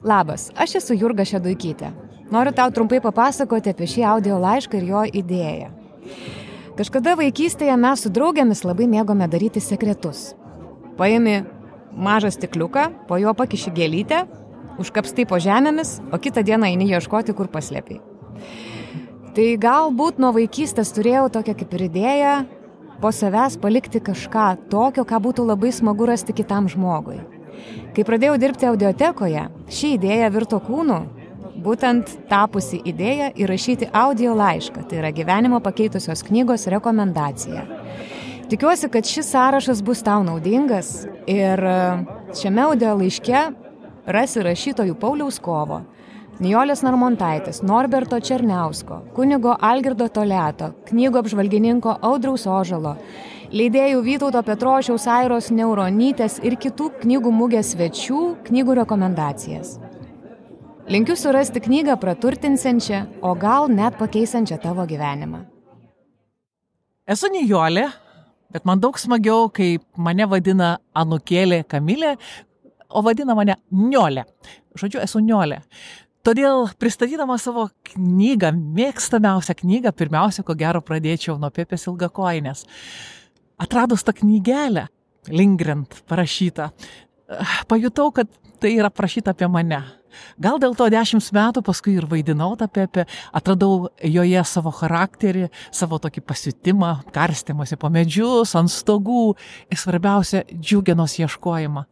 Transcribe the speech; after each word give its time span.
Labas, 0.00 0.48
aš 0.56 0.78
esu 0.78 0.94
Jurga 0.96 1.26
Šeduikytė. 1.28 1.90
Noriu 2.32 2.54
tau 2.56 2.70
trumpai 2.72 3.02
papasakoti 3.04 3.74
apie 3.74 3.84
šį 3.90 4.04
audio 4.08 4.38
laišką 4.40 4.78
ir 4.78 4.84
jo 4.88 5.00
idėją. 5.20 5.66
Kažkada 6.78 7.12
vaikystėje 7.20 7.74
mes 7.76 8.00
su 8.00 8.08
draugėmis 8.08 8.62
labai 8.64 8.86
mėgome 8.88 9.26
daryti 9.28 9.60
sekretus. 9.60 10.30
Paimi 10.96 11.42
mažą 11.92 12.30
stikliuką, 12.32 12.86
po 13.10 13.18
jo 13.20 13.34
pakiši 13.36 13.74
gėlytę, 13.76 14.22
užkapstai 14.80 15.26
po 15.28 15.36
žemėmis, 15.36 15.98
o 16.08 16.16
kitą 16.16 16.46
dieną 16.48 16.70
eini 16.70 16.86
ieškoti, 16.94 17.34
kur 17.36 17.50
paslėpiai. 17.52 18.00
Tai 19.36 19.50
galbūt 19.60 20.16
nuo 20.16 20.30
vaikystės 20.32 20.94
turėjau 20.96 21.26
tokią 21.34 21.58
kaip 21.60 21.76
ir 21.76 21.84
idėją 21.90 22.32
po 23.04 23.12
savęs 23.12 23.60
palikti 23.60 24.00
kažką 24.00 24.48
tokio, 24.72 25.04
ką 25.04 25.20
būtų 25.28 25.44
labai 25.52 25.74
smagu 25.76 26.08
rasti 26.08 26.32
kitam 26.40 26.72
žmogui. 26.72 27.20
Kai 27.94 28.04
pradėjau 28.06 28.36
dirbti 28.40 28.68
audiotekoje, 28.70 29.48
ši 29.70 29.94
idėja 29.96 30.30
virto 30.32 30.60
kūnu, 30.62 31.00
būtent 31.60 32.12
tapusi 32.30 32.80
idėja 32.88 33.30
įrašyti 33.36 33.90
audio 33.92 34.34
laišką, 34.38 34.86
tai 34.88 35.00
yra 35.02 35.12
gyvenimo 35.14 35.60
pakeitusios 35.64 36.24
knygos 36.26 36.68
rekomendacija. 36.72 37.66
Tikiuosi, 38.50 38.88
kad 38.90 39.06
šis 39.06 39.28
sąrašas 39.30 39.82
bus 39.86 40.00
tau 40.02 40.24
naudingas 40.26 41.04
ir 41.30 41.60
e, 41.62 41.74
šiame 42.34 42.64
audio 42.64 42.96
laiške 42.98 43.44
rasi 44.10 44.42
rašytojų 44.42 44.96
Pauliaus 44.98 45.38
Kovo, 45.42 45.84
Nijolės 46.40 46.80
Narmontaitės, 46.82 47.60
Norberto 47.62 48.16
Černiausko, 48.16 49.02
kunigo 49.14 49.52
Algirdo 49.54 50.08
Toleto, 50.08 50.72
knygų 50.88 51.20
apžvalgininko 51.20 51.98
Audraus 52.00 52.46
Ožalo, 52.48 52.96
leidėjų 53.50 54.02
Vytauto 54.06 54.40
Petrošiaus 54.46 55.06
Airos 55.10 55.50
Neuronytės 55.54 56.38
ir 56.46 56.54
kitų 56.60 56.90
knygų 57.02 57.32
mugės 57.34 57.72
svečių 57.74 58.20
knygų 58.46 58.76
rekomendacijas. 58.80 59.78
Linkiu 60.90 61.16
surasti 61.18 61.62
knygą 61.62 61.96
praturtinsiančią, 62.02 63.00
o 63.22 63.34
gal 63.38 63.70
net 63.70 63.98
pakeisančią 63.98 64.58
tavo 64.62 64.86
gyvenimą. 64.90 65.44
Esu 67.10 67.30
Nijolė, 67.30 67.88
bet 68.54 68.66
man 68.66 68.82
daug 68.82 68.98
smagiau, 68.98 69.48
kai 69.54 69.78
mane 69.98 70.26
vadina 70.30 70.76
Anukėlė 70.94 71.64
Kamilė, 71.66 72.16
o 72.90 73.02
vadina 73.06 73.34
mane 73.38 73.58
Niolė. 73.70 74.26
Žodžiu, 74.78 75.02
esu 75.02 75.22
Niolė. 75.22 75.60
Todėl 76.26 76.68
pristatydama 76.78 77.38
savo 77.40 77.70
knygą, 77.94 78.50
mėgstamiausią 78.76 79.56
knygą, 79.62 79.94
pirmiausia, 79.96 80.44
ko 80.46 80.54
gero 80.58 80.82
pradėčiau 80.84 81.38
nuo 81.40 81.48
Pepės 81.54 81.86
ilgakoinės 81.88 82.66
atradus 83.60 84.04
tą 84.06 84.16
knygelę, 84.16 84.88
Lingrent 85.28 86.00
parašytą, 86.08 86.70
pajutau, 87.68 88.08
kad 88.12 88.28
tai 88.60 88.74
yra 88.78 88.90
parašyta 88.90 89.34
apie 89.34 89.48
mane. 89.52 89.80
Gal 90.42 90.58
dėl 90.58 90.74
to 90.74 90.88
dešimt 90.90 91.28
metų 91.36 91.62
paskui 91.64 91.94
ir 92.00 92.06
vaidinau 92.10 92.54
tą 92.58 92.66
Pepę, 92.72 93.04
atradau 93.36 93.90
joje 94.02 94.42
savo 94.48 94.72
charakterį, 94.74 95.46
savo 95.70 96.00
tokį 96.02 96.24
pasiutimą, 96.26 96.90
karstimuose 97.14 97.78
po 97.80 97.92
medžius, 97.92 98.56
ant 98.58 98.72
stogų 98.72 99.36
ir 99.70 99.78
svarbiausia, 99.78 100.42
džiugenos 100.50 101.18
ieškojimą. 101.20 101.84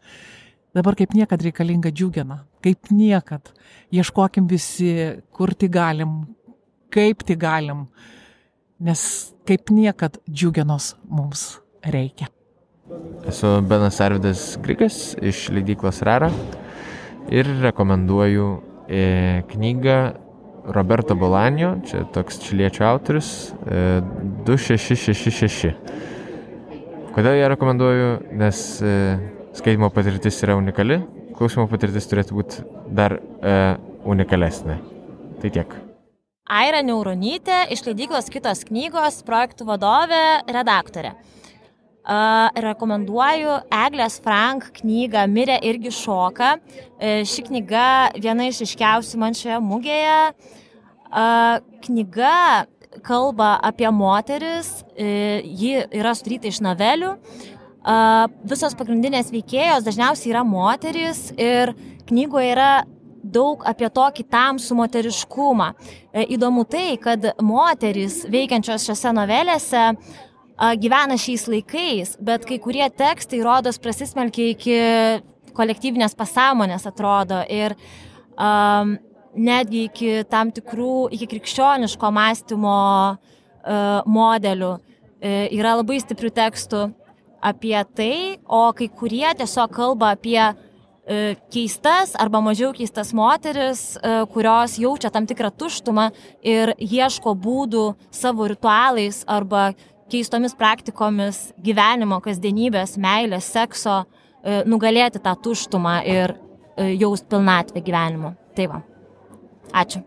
Dabar 0.74 0.98
kaip 0.98 1.14
niekad 1.16 1.42
reikalinga 1.46 1.92
džiugena, 1.94 2.42
kaip 2.64 2.90
niekad. 2.90 3.52
Ieškokim 3.94 4.48
visi, 4.50 4.92
kur 5.32 5.54
tik 5.54 5.72
galim, 5.78 6.20
kaip 6.92 7.24
tik 7.26 7.38
galim 7.40 7.86
nes 8.80 9.32
kaip 9.48 9.70
niekad 9.74 10.18
džiugenos 10.30 10.94
mums 11.08 11.58
reikia. 11.82 12.28
Esu 13.28 13.60
Benas 13.68 14.00
Arvidas 14.00 14.58
Grigas 14.62 15.16
iš 15.22 15.48
leidyklos 15.52 16.02
Rara 16.06 16.30
ir 17.30 17.48
rekomenduoju 17.62 18.46
e, 18.88 19.42
knygą 19.50 19.98
Roberto 20.68 21.14
Bolanio, 21.14 21.74
čia 21.88 22.04
toks 22.12 22.38
čiliečio 22.44 22.84
autorius, 22.88 23.52
e, 23.66 24.00
2666. 24.46 25.72
Kodėl 27.16 27.40
ją 27.40 27.48
rekomenduoju? 27.54 28.08
Nes 28.38 28.62
e, 28.84 28.94
skaitimo 29.56 29.88
patirtis 29.94 30.42
yra 30.44 30.58
unikali, 30.60 31.00
klausimo 31.36 31.66
patirtis 31.70 32.08
turėtų 32.10 32.40
būti 32.40 32.64
dar 32.94 33.18
e, 33.18 33.20
unikalesnė. 34.08 34.80
Tai 35.42 35.54
tiek. 35.54 35.87
Aira 36.48 36.80
Neuronytė 36.80 37.66
iš 37.74 37.82
leidyklos 37.84 38.30
kitos 38.32 38.62
knygos, 38.64 39.20
projektų 39.26 39.66
vadovė, 39.68 40.22
redaktorė. 40.48 41.12
Uh, 42.08 42.48
rekomenduoju 42.64 43.58
Eglės 43.84 44.14
Frank 44.24 44.70
knygą 44.78 45.26
Mirė 45.28 45.58
irgi 45.68 45.92
šoka. 45.92 46.54
Uh, 46.56 47.20
ši 47.28 47.44
knyga 47.50 47.84
viena 48.16 48.46
iš 48.48 48.62
iškiausių 48.64 49.20
man 49.20 49.36
šioje 49.36 49.58
mugėje. 49.60 50.16
Uh, 51.12 51.60
knyga 51.84 52.64
kalba 53.04 53.58
apie 53.60 53.92
moteris, 53.92 54.72
uh, 54.96 55.44
ji 55.44 55.84
yra 56.00 56.16
sudaryta 56.16 56.48
iš 56.48 56.62
novelių. 56.64 57.12
Visos 58.44 58.74
pagrindinės 58.76 59.30
veikėjos 59.32 59.84
dažniausiai 59.86 60.32
yra 60.34 60.42
moteris 60.44 61.30
ir 61.40 61.70
knygoje 62.10 62.50
yra 62.52 62.72
daug 63.32 63.64
apie 63.68 63.88
tokį 63.92 64.24
tamsų 64.32 64.76
moteriškumą. 64.78 65.68
E, 66.12 66.24
įdomu 66.36 66.64
tai, 66.68 66.96
kad 67.02 67.30
moteris 67.44 68.22
veikiančios 68.30 68.86
šiose 68.88 69.12
novelėse 69.16 69.84
gyvena 70.58 71.14
šiais 71.18 71.46
laikais, 71.46 72.16
bet 72.18 72.46
kai 72.48 72.58
kurie 72.58 72.86
tekstai 72.90 73.38
rodos 73.44 73.78
prasismelkia 73.78 74.48
iki 74.54 74.78
kolektyvinės 75.54 76.16
pasąmonės 76.18 76.86
atrodo 76.90 77.40
ir 77.50 77.74
um, 78.34 78.96
netgi 79.38 79.84
iki 79.88 80.12
tam 80.30 80.50
tikrų, 80.54 81.08
iki 81.14 81.28
krikščioniško 81.30 82.10
mąstymo 82.14 82.78
uh, 83.14 84.00
modelių. 84.06 84.72
Uh, 84.78 85.44
yra 85.54 85.76
labai 85.78 86.00
stiprių 86.02 86.32
tekstų 86.34 86.84
apie 87.38 87.76
tai, 87.94 88.14
o 88.42 88.68
kai 88.74 88.90
kurie 88.90 89.26
tiesiog 89.38 89.70
kalba 89.74 90.14
apie 90.16 90.40
uh, 90.42 90.67
keistas 91.52 92.12
arba 92.20 92.40
mažiau 92.44 92.72
keistas 92.76 93.14
moteris, 93.16 93.96
e, 93.96 94.24
kurios 94.32 94.76
jaučia 94.78 95.10
tam 95.10 95.26
tikrą 95.26 95.50
tuštumą 95.56 96.10
ir 96.44 96.74
ieško 96.76 97.32
būdų 97.32 97.84
savo 98.12 98.48
ritualais 98.50 99.22
arba 99.26 99.72
keistomis 100.12 100.56
praktikomis 100.56 101.52
gyvenimo, 101.64 102.20
kasdienybės, 102.24 102.98
meilės, 103.00 103.48
sekso 103.56 104.02
e, 104.04 104.62
nugalėti 104.68 105.22
tą 105.24 105.34
tuštumą 105.36 106.02
ir 106.08 106.36
jaust 106.78 107.26
pilnatvę 107.26 107.80
gyvenimo. 107.82 108.36
Tai 108.54 108.68
va. 108.70 108.82
Ačiū. 109.74 110.04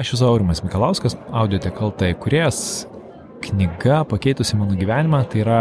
Aš 0.00 0.14
esu 0.16 0.24
Aurimas 0.24 0.62
Mikalauskas, 0.64 1.18
audiotekaltai 1.28 2.14
kuriejas. 2.16 2.86
Knyga 3.44 4.04
pakeitusi 4.08 4.56
mano 4.56 4.76
gyvenimą 4.76 5.20
tai 5.28 5.42
yra 5.44 5.60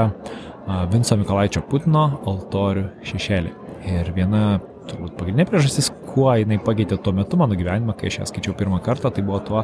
Vinco 0.92 1.18
Mikalaičio 1.20 1.64
Putino 1.68 2.06
altorių 2.28 2.86
šešėlį. 3.08 3.59
Ir 3.88 4.12
viena, 4.16 4.60
turbūt 4.90 5.16
pagrindinė 5.20 5.46
priežastis, 5.48 5.90
kuo 6.10 6.32
jinai 6.36 6.60
pakeitė 6.64 6.98
tuo 7.04 7.14
metu 7.16 7.40
mano 7.40 7.56
gyvenimą, 7.60 7.96
kai 7.98 8.10
aš 8.12 8.20
ją 8.20 8.30
skaičiau 8.30 8.56
pirmą 8.60 8.82
kartą, 8.84 9.12
tai 9.14 9.24
buvo 9.26 9.40
tuo, 9.46 9.64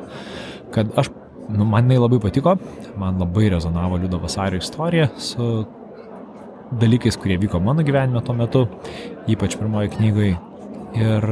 kad 0.76 0.92
aš, 1.00 1.10
nu, 1.50 1.68
man 1.68 1.88
jinai 1.88 2.00
labai 2.00 2.22
patiko, 2.24 2.56
man 3.02 3.20
labai 3.22 3.50
rezonavo 3.54 4.00
Liudo 4.00 4.22
Vasario 4.24 4.62
istorija 4.64 5.10
su 5.20 5.66
dalykais, 6.76 7.20
kurie 7.22 7.38
vyko 7.42 7.60
mano 7.64 7.84
gyvenime 7.86 8.24
tuo 8.26 8.36
metu, 8.38 8.66
ypač 9.32 9.58
pirmoji 9.60 9.94
knygai. 9.98 10.34
Ir 10.96 11.30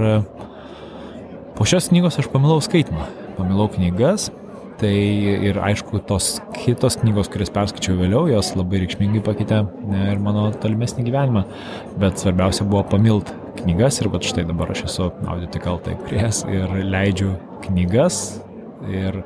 po 1.55 1.67
šios 1.69 1.87
knygos 1.91 2.19
aš 2.19 2.27
pamilau 2.33 2.59
skaitimą, 2.63 3.07
pamilau 3.37 3.69
knygas, 3.71 4.27
Tai 4.83 4.95
ir 5.47 5.55
aišku, 5.63 6.01
tos 6.03 6.41
kitos 6.57 6.97
knygos, 6.99 7.29
kurias 7.31 7.51
perskaičiau 7.55 7.93
vėliau, 8.01 8.25
jos 8.27 8.49
labai 8.57 8.81
reikšmingai 8.81 9.21
pakeitė 9.23 9.61
ir 10.09 10.17
mano 10.19 10.49
tolimesnį 10.59 11.05
gyvenimą. 11.07 11.43
Bet 12.01 12.19
svarbiausia 12.19 12.65
buvo 12.67 12.81
pamilt 12.91 13.31
knygas 13.61 14.01
ir 14.01 14.09
bet 14.11 14.27
štai 14.27 14.43
dabar 14.49 14.73
aš 14.73 14.81
esu 14.89 15.05
audiotikal 15.07 15.79
tai 15.85 15.93
priejas 16.01 16.41
ir 16.51 16.73
leidžiu 16.83 17.29
knygas 17.63 18.17
ir 18.91 19.21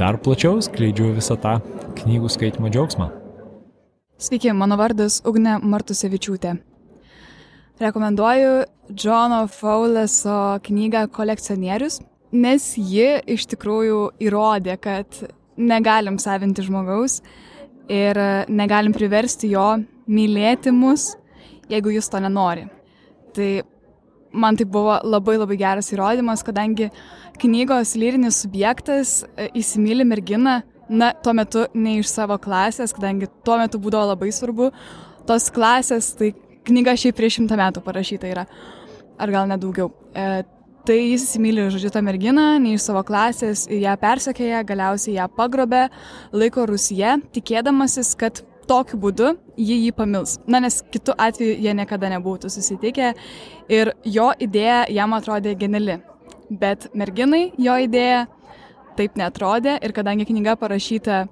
dar 0.00 0.16
plačiau 0.24 0.64
skleidžiu 0.64 1.10
visą 1.18 1.36
tą 1.44 1.58
knygų 2.00 2.32
skaitimo 2.32 2.72
džiaugsmą. 2.72 3.10
Sveiki, 4.16 4.54
mano 4.56 4.80
vardas 4.80 5.20
Ugne 5.28 5.58
Martusevičiūtė. 5.60 6.56
Rekomenduoju 7.84 8.64
Džono 8.96 9.44
Fauleso 9.60 10.40
knygą 10.64 11.04
Kolekcionierius 11.12 12.00
nes 12.34 12.68
ji 12.76 13.08
iš 13.30 13.46
tikrųjų 13.52 14.00
įrodė, 14.26 14.76
kad 14.82 15.20
negalim 15.56 16.18
savinti 16.18 16.64
žmogaus 16.66 17.20
ir 17.90 18.18
negalim 18.48 18.94
priversti 18.96 19.52
jo 19.52 19.76
mylėti 20.10 20.72
mus, 20.74 21.12
jeigu 21.70 21.94
jis 21.94 22.10
to 22.10 22.20
nenori. 22.20 22.66
Tai 23.34 23.50
man 24.34 24.56
tai 24.58 24.66
buvo 24.66 24.98
labai 25.04 25.36
labai 25.38 25.58
geras 25.58 25.92
įrodymas, 25.94 26.42
kadangi 26.46 26.90
knygos 27.42 27.94
lyrinis 27.98 28.40
subjektas 28.42 29.20
e, 29.36 29.48
įsimylė 29.60 30.06
merginą, 30.06 30.60
na, 30.88 31.12
tuo 31.24 31.34
metu 31.36 31.66
ne 31.74 31.98
iš 32.00 32.10
savo 32.10 32.38
klasės, 32.42 32.94
kadangi 32.94 33.30
tuo 33.46 33.58
metu 33.60 33.80
būdavo 33.80 34.10
labai 34.12 34.30
svarbu 34.34 34.70
tos 35.28 35.48
klasės, 35.54 36.12
tai 36.18 36.32
knyga 36.66 36.96
šiaip 36.98 37.16
prieš 37.18 37.38
šimtą 37.38 37.58
metų 37.60 37.84
parašyta 37.84 38.30
yra. 38.30 38.46
ar 39.18 39.30
gal 39.30 39.46
net 39.46 39.60
daugiau. 39.62 39.92
E, 40.10 40.42
tai 40.88 40.98
jis 41.00 41.24
įsimylė, 41.28 41.68
žodžiu, 41.72 41.90
tą 41.94 42.02
merginą, 42.04 42.46
ne 42.60 42.74
iš 42.76 42.84
savo 42.88 43.02
klasės, 43.06 43.64
ją 43.72 43.94
persekėja, 44.00 44.64
galiausiai 44.68 45.16
ją 45.18 45.28
pagrobė, 45.32 45.86
laiko 46.36 46.66
Rusija, 46.68 47.16
tikėdamasis, 47.34 48.12
kad 48.20 48.42
tokiu 48.68 48.98
būdu 49.00 49.34
jį 49.60 49.78
jį 49.86 49.92
pamils. 49.96 50.38
Na, 50.50 50.60
nes 50.64 50.80
kitu 50.92 51.14
atveju 51.16 51.56
jie 51.64 51.74
niekada 51.76 52.10
nebūtų 52.14 52.50
susitikę 52.52 53.12
ir 53.72 53.92
jo 54.04 54.30
idėja 54.40 54.84
jam 54.92 55.16
atrodė 55.16 55.54
geniali. 55.58 56.00
Bet 56.50 56.90
merginai 56.96 57.46
jo 57.60 57.76
idėja 57.80 58.26
taip 58.98 59.16
netrodė 59.18 59.78
ir 59.82 59.94
kadangi 59.96 60.26
knyga 60.28 60.56
parašyta 60.60 61.24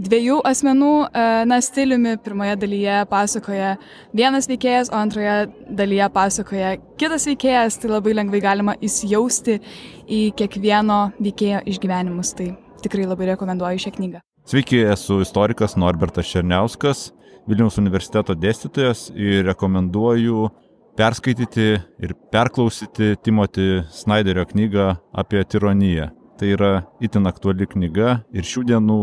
dviejų 0.00 0.40
asmenų 0.46 0.92
e, 1.06 1.24
na, 1.48 1.58
stiliumi, 1.62 2.16
pirmoje 2.24 2.56
dalyje 2.60 2.98
pasakoja 3.10 3.74
vienas 4.16 4.48
veikėjas, 4.50 4.90
o 4.92 4.98
antroje 4.98 5.36
dalyje 5.70 6.08
pasakoja 6.14 6.74
kitas 7.00 7.26
veikėjas, 7.30 7.78
tai 7.82 7.92
labai 7.92 8.16
lengvai 8.18 8.42
galima 8.44 8.76
įsijausti 8.82 9.60
į 10.06 10.20
kiekvieno 10.38 11.00
veikėjo 11.20 11.64
išgyvenimus. 11.70 12.34
Tai 12.38 12.50
tikrai 12.84 13.08
labai 13.08 13.32
rekomenduoju 13.34 13.86
šią 13.86 13.94
knygą. 13.98 14.24
Sveiki, 14.44 14.82
esu 14.92 15.22
istorikas 15.24 15.78
Norbertas 15.80 16.28
Černiauskas, 16.28 17.12
Vilniaus 17.48 17.76
universiteto 17.76 18.32
dėstytojas 18.36 19.10
ir 19.12 19.44
rekomenduoju 19.44 20.48
perskaityti 20.96 21.66
ir 21.76 22.14
perklausyti 22.32 23.14
Timothy 23.24 23.82
Snyderio 23.92 24.46
knygą 24.48 24.94
apie 25.12 25.42
tironiją. 25.44 26.10
Tai 26.34 26.48
yra 26.50 26.70
itin 27.04 27.28
aktuali 27.30 27.66
knyga 27.70 28.16
ir 28.34 28.46
šių 28.48 28.64
dienų, 28.72 29.00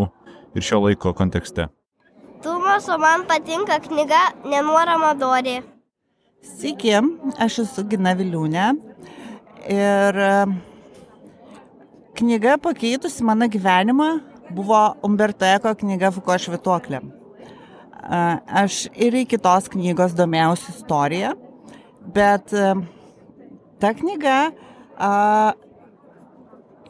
ir 0.55 0.65
šio 0.65 0.81
laiko 0.85 1.13
kontekste. 1.17 1.67
Tumas, 2.41 2.87
o 2.89 2.97
man 2.97 3.27
patinka 3.29 3.77
knyga 3.83 4.21
Nenuorama 4.45 5.13
Dorė. 5.19 5.61
Sveiki, 6.41 6.95
aš 7.37 7.59
esu 7.67 7.85
Gina 7.89 8.15
Viliūnė 8.17 8.71
ir 9.69 10.21
e, 10.25 10.31
knyga 12.17 12.57
pakeitusi 12.61 13.23
mano 13.27 13.45
gyvenimą 13.45 14.09
buvo 14.55 14.81
Umberto 15.05 15.45
Eko 15.45 15.75
knyga 15.77 16.11
Fuko 16.11 16.37
švituoklė. 16.41 17.01
Aš 18.01 18.87
ir 18.97 19.15
iki 19.21 19.37
tos 19.37 19.69
knygos 19.71 20.15
domėjausi 20.17 20.73
istoriją, 20.73 21.35
bet 22.15 22.49
ta 23.81 23.91
knyga 23.97 24.37
a, 24.97 25.11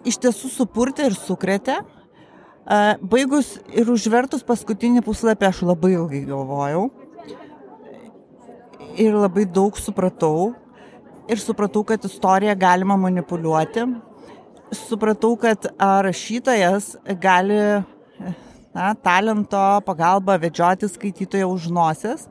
iš 0.08 0.18
tiesų 0.24 0.52
supurtė 0.56 1.10
ir 1.12 1.18
sukretė. 1.20 1.82
Baigus 3.02 3.56
ir 3.74 3.90
užvertus 3.90 4.44
paskutinį 4.46 5.02
puslapį 5.06 5.48
aš 5.50 5.64
labai 5.66 5.96
ilgai 5.96 6.22
galvojau 6.28 6.90
ir 9.00 9.16
labai 9.16 9.46
daug 9.46 9.78
supratau. 9.80 10.54
Ir 11.32 11.40
supratau, 11.40 11.84
kad 11.88 12.04
istoriją 12.04 12.54
galima 12.60 12.98
manipuliuoti, 13.00 13.86
supratau, 14.76 15.36
kad 15.40 15.70
rašytojas 15.80 16.96
gali 17.22 17.60
na, 18.76 18.92
talento 19.04 19.62
pagalba 19.86 20.36
vedžioti 20.42 20.90
skaitytoją 20.92 21.48
už 21.54 21.70
nosies. 21.72 22.28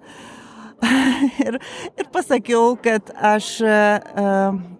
ir, 1.47 1.59
ir 1.97 2.07
pasakiau, 2.13 2.75
kad 2.81 3.11
aš 3.15 3.49
e, 3.61 3.79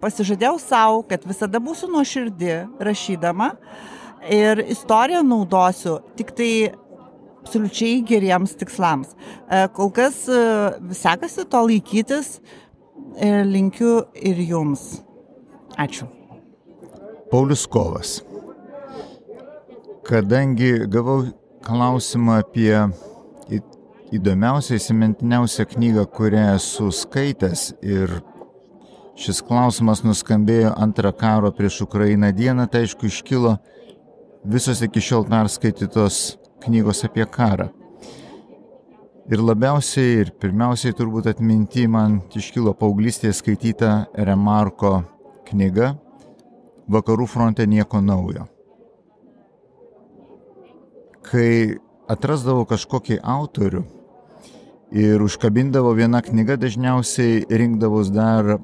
pasižadėjau 0.01 0.55
savo, 0.61 1.01
kad 1.05 1.25
visada 1.29 1.61
būsiu 1.61 1.89
nuoširdi 1.93 2.55
rašydama 2.81 3.51
ir 4.29 4.63
istoriją 4.67 5.23
naudosiu 5.23 5.99
tik 6.15 6.31
tai 6.37 6.71
absoliučiai 7.41 8.01
geriems 8.05 8.55
tikslams. 8.59 9.15
E, 9.49 9.67
kol 9.75 9.91
kas 9.91 10.23
e, 10.29 10.41
sekasi 10.93 11.45
to 11.49 11.63
laikytis 11.67 12.39
ir 13.17 13.45
linkiu 13.49 14.01
ir 14.15 14.41
jums. 14.45 15.01
Ačiū. 15.79 16.07
Paulius 17.31 17.65
Kovas. 17.67 18.19
Kadangi 20.05 20.73
gavau 20.91 21.23
klausimą 21.63 22.41
apie 22.41 22.75
įdomiausią, 24.11 24.75
įsimintiniausią 24.75 25.65
knygą, 25.71 26.05
kurią 26.11 26.47
esu 26.57 26.89
skaitęs 26.91 27.69
ir 27.81 28.17
šis 29.15 29.39
klausimas 29.45 30.01
nuskambėjo 30.03 30.73
antrą 30.75 31.13
karo 31.15 31.51
prieš 31.55 31.81
Ukrainą 31.85 32.31
dieną, 32.35 32.67
tai 32.67 32.83
aišku 32.85 33.07
iškilo 33.07 33.55
visos 34.43 34.81
iki 34.81 35.01
šiol 35.01 35.25
perskaitytos 35.29 36.37
knygos 36.65 37.03
apie 37.05 37.25
karą. 37.25 37.69
Ir 39.31 39.39
labiausiai 39.39 40.21
ir 40.23 40.31
pirmiausiai 40.41 40.95
turbūt 40.97 41.29
atminti 41.31 41.85
man 41.87 42.19
iškilo 42.35 42.73
paauglystėje 42.75 43.35
skaityta 43.37 43.91
Remarko 44.27 45.03
knyga 45.47 45.93
vakarų 46.91 47.27
fronte 47.29 47.67
nieko 47.69 48.01
naujo. 48.03 48.47
Kai 51.21 51.77
atrasdavau 52.11 52.65
kažkokį 52.67 53.21
autorių 53.23 53.85
ir 54.91 55.23
užkabindavo 55.23 55.93
vieną 55.95 56.19
knygą, 56.25 56.57
dažniausiai 56.59 57.45
rinkdavus 57.47 58.11
dar 58.11 58.57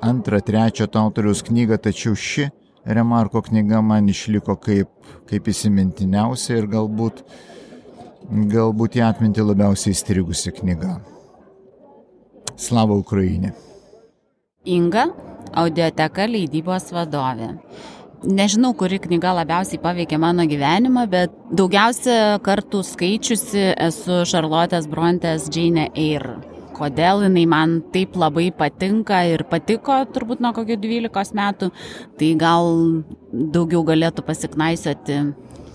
antrą, 0.00 0.40
trečią 0.40 0.86
to 0.88 1.02
autoriaus 1.02 1.42
knygą, 1.44 1.76
tačiau 1.76 2.16
ši 2.16 2.48
Remarko 2.84 3.42
knyga 3.42 3.80
man 3.80 4.08
išliko 4.12 4.56
kaip, 4.60 4.90
kaip 5.30 5.48
įsimintiniausia 5.48 6.58
ir 6.60 6.68
galbūt, 6.68 7.22
galbūt 8.52 8.98
į 9.00 9.04
atmintį 9.08 9.46
labiausiai 9.48 9.96
įstrigusi 9.96 10.52
knyga. 10.58 10.98
Slava 12.60 12.96
Ukrainė. 13.00 13.54
Inga 14.68 15.08
audioteka 15.56 16.28
leidybos 16.28 16.92
vadovė. 16.94 17.54
Nežinau, 18.24 18.72
kuri 18.76 19.00
knyga 19.00 19.34
labiausiai 19.40 19.80
paveikė 19.80 20.16
mano 20.20 20.46
gyvenimą, 20.48 21.04
bet 21.12 21.32
daugiausia 21.52 22.38
kartų 22.44 22.80
skaičiusi 22.88 23.66
esu 23.88 24.22
Šarlotės 24.28 24.88
Brontės 24.88 25.50
Jane 25.52 25.90
Eyre. 25.92 26.38
Kodėl 26.74 27.22
jinai 27.26 27.44
man 27.50 27.78
taip 27.94 28.16
labai 28.18 28.48
patinka 28.54 29.20
ir 29.30 29.44
patiko 29.50 30.00
turbūt 30.14 30.42
nuo 30.42 30.50
kokio 30.56 30.76
12 30.80 31.36
metų, 31.38 31.70
tai 32.18 32.30
gal 32.40 32.70
daugiau 33.30 33.84
galėtų 33.86 34.24
pasiknaisioti 34.26 35.20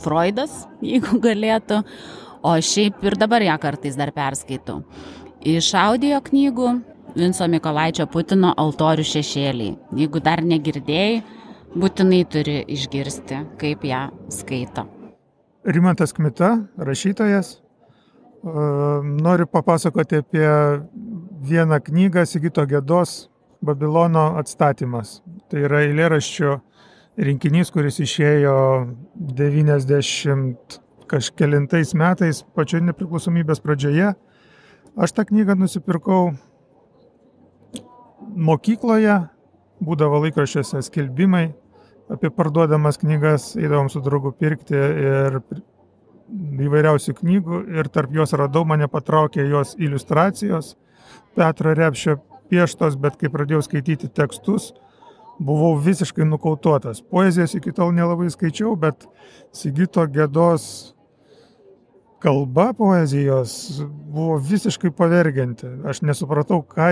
Freudas, 0.04 0.66
jeigu 0.92 1.20
galėtų, 1.24 1.82
o 2.44 2.54
šiaip 2.64 3.04
ir 3.08 3.18
dabar 3.20 3.44
ją 3.44 3.58
kartais 3.62 3.98
dar 4.00 4.12
perskaitau. 4.16 4.84
Iš 5.40 5.72
audio 5.80 6.20
knygų 6.24 6.72
Vinco 7.16 7.48
Mikolaičio 7.50 8.06
Putino 8.12 8.52
altorių 8.60 9.06
šešėliai. 9.08 9.76
Jeigu 9.98 10.22
dar 10.24 10.44
negirdėjai, 10.46 11.22
būtinai 11.80 12.22
turi 12.30 12.60
išgirsti, 12.76 13.44
kaip 13.62 13.86
ją 13.88 14.08
skaito. 14.34 14.86
Rimantas 15.66 16.14
Kmita, 16.16 16.52
rašytojas. 16.78 17.58
Noriu 18.44 19.48
papasakoti 19.48 20.16
apie 20.16 20.50
vieną 21.42 21.80
knygą 21.80 22.26
Sigito 22.26 22.64
Gėdos 22.66 23.30
Babilono 23.62 24.38
atstatymas. 24.40 25.20
Tai 25.52 25.66
yra 25.68 25.82
eilėraščio 25.84 26.54
rinkinys, 27.20 27.72
kuris 27.76 28.00
išėjo 28.00 28.56
90 29.16 30.80
kažkelintais 31.10 31.92
metais, 31.98 32.44
pačioje 32.56 32.86
nepriklausomybės 32.88 33.60
pradžioje. 33.60 34.14
Aš 34.96 35.16
tą 35.18 35.26
knygą 35.28 35.58
nusipirkau 35.60 36.32
mokykloje 38.40 39.18
būdavo 39.84 40.22
laikraščiuose 40.24 40.84
skelbimai 40.88 41.50
apie 42.10 42.32
parduodamas 42.34 42.98
knygas, 43.02 43.52
eidavom 43.60 43.90
su 43.92 44.02
draugu 44.06 44.32
pirkti 44.32 44.76
ir 44.76 45.42
įvairiausių 46.66 47.16
knygų 47.20 47.62
ir 47.80 47.90
tarp 47.94 48.14
jos 48.16 48.36
radau, 48.38 48.66
mane 48.68 48.88
patraukė 48.92 49.46
jos 49.50 49.76
iliustracijos, 49.80 50.76
Petro 51.38 51.74
Repšio 51.78 52.20
pieštos, 52.50 52.98
bet 53.00 53.18
kai 53.20 53.32
pradėjau 53.32 53.64
skaityti 53.66 54.10
tekstus, 54.14 54.72
buvau 55.40 55.76
visiškai 55.80 56.28
nukautuotas. 56.28 57.02
Poezijos 57.02 57.56
iki 57.58 57.74
tol 57.76 57.94
nelabai 57.96 58.30
skaičiau, 58.34 58.76
bet 58.80 59.08
Sigito 59.56 60.04
Gėdos 60.10 60.96
kalba 62.20 62.74
poezijos 62.76 63.80
buvo 63.88 64.38
visiškai 64.44 64.92
pavergianti. 64.96 65.70
Aš 65.88 66.04
nesupratau, 66.04 66.62
ką 66.68 66.92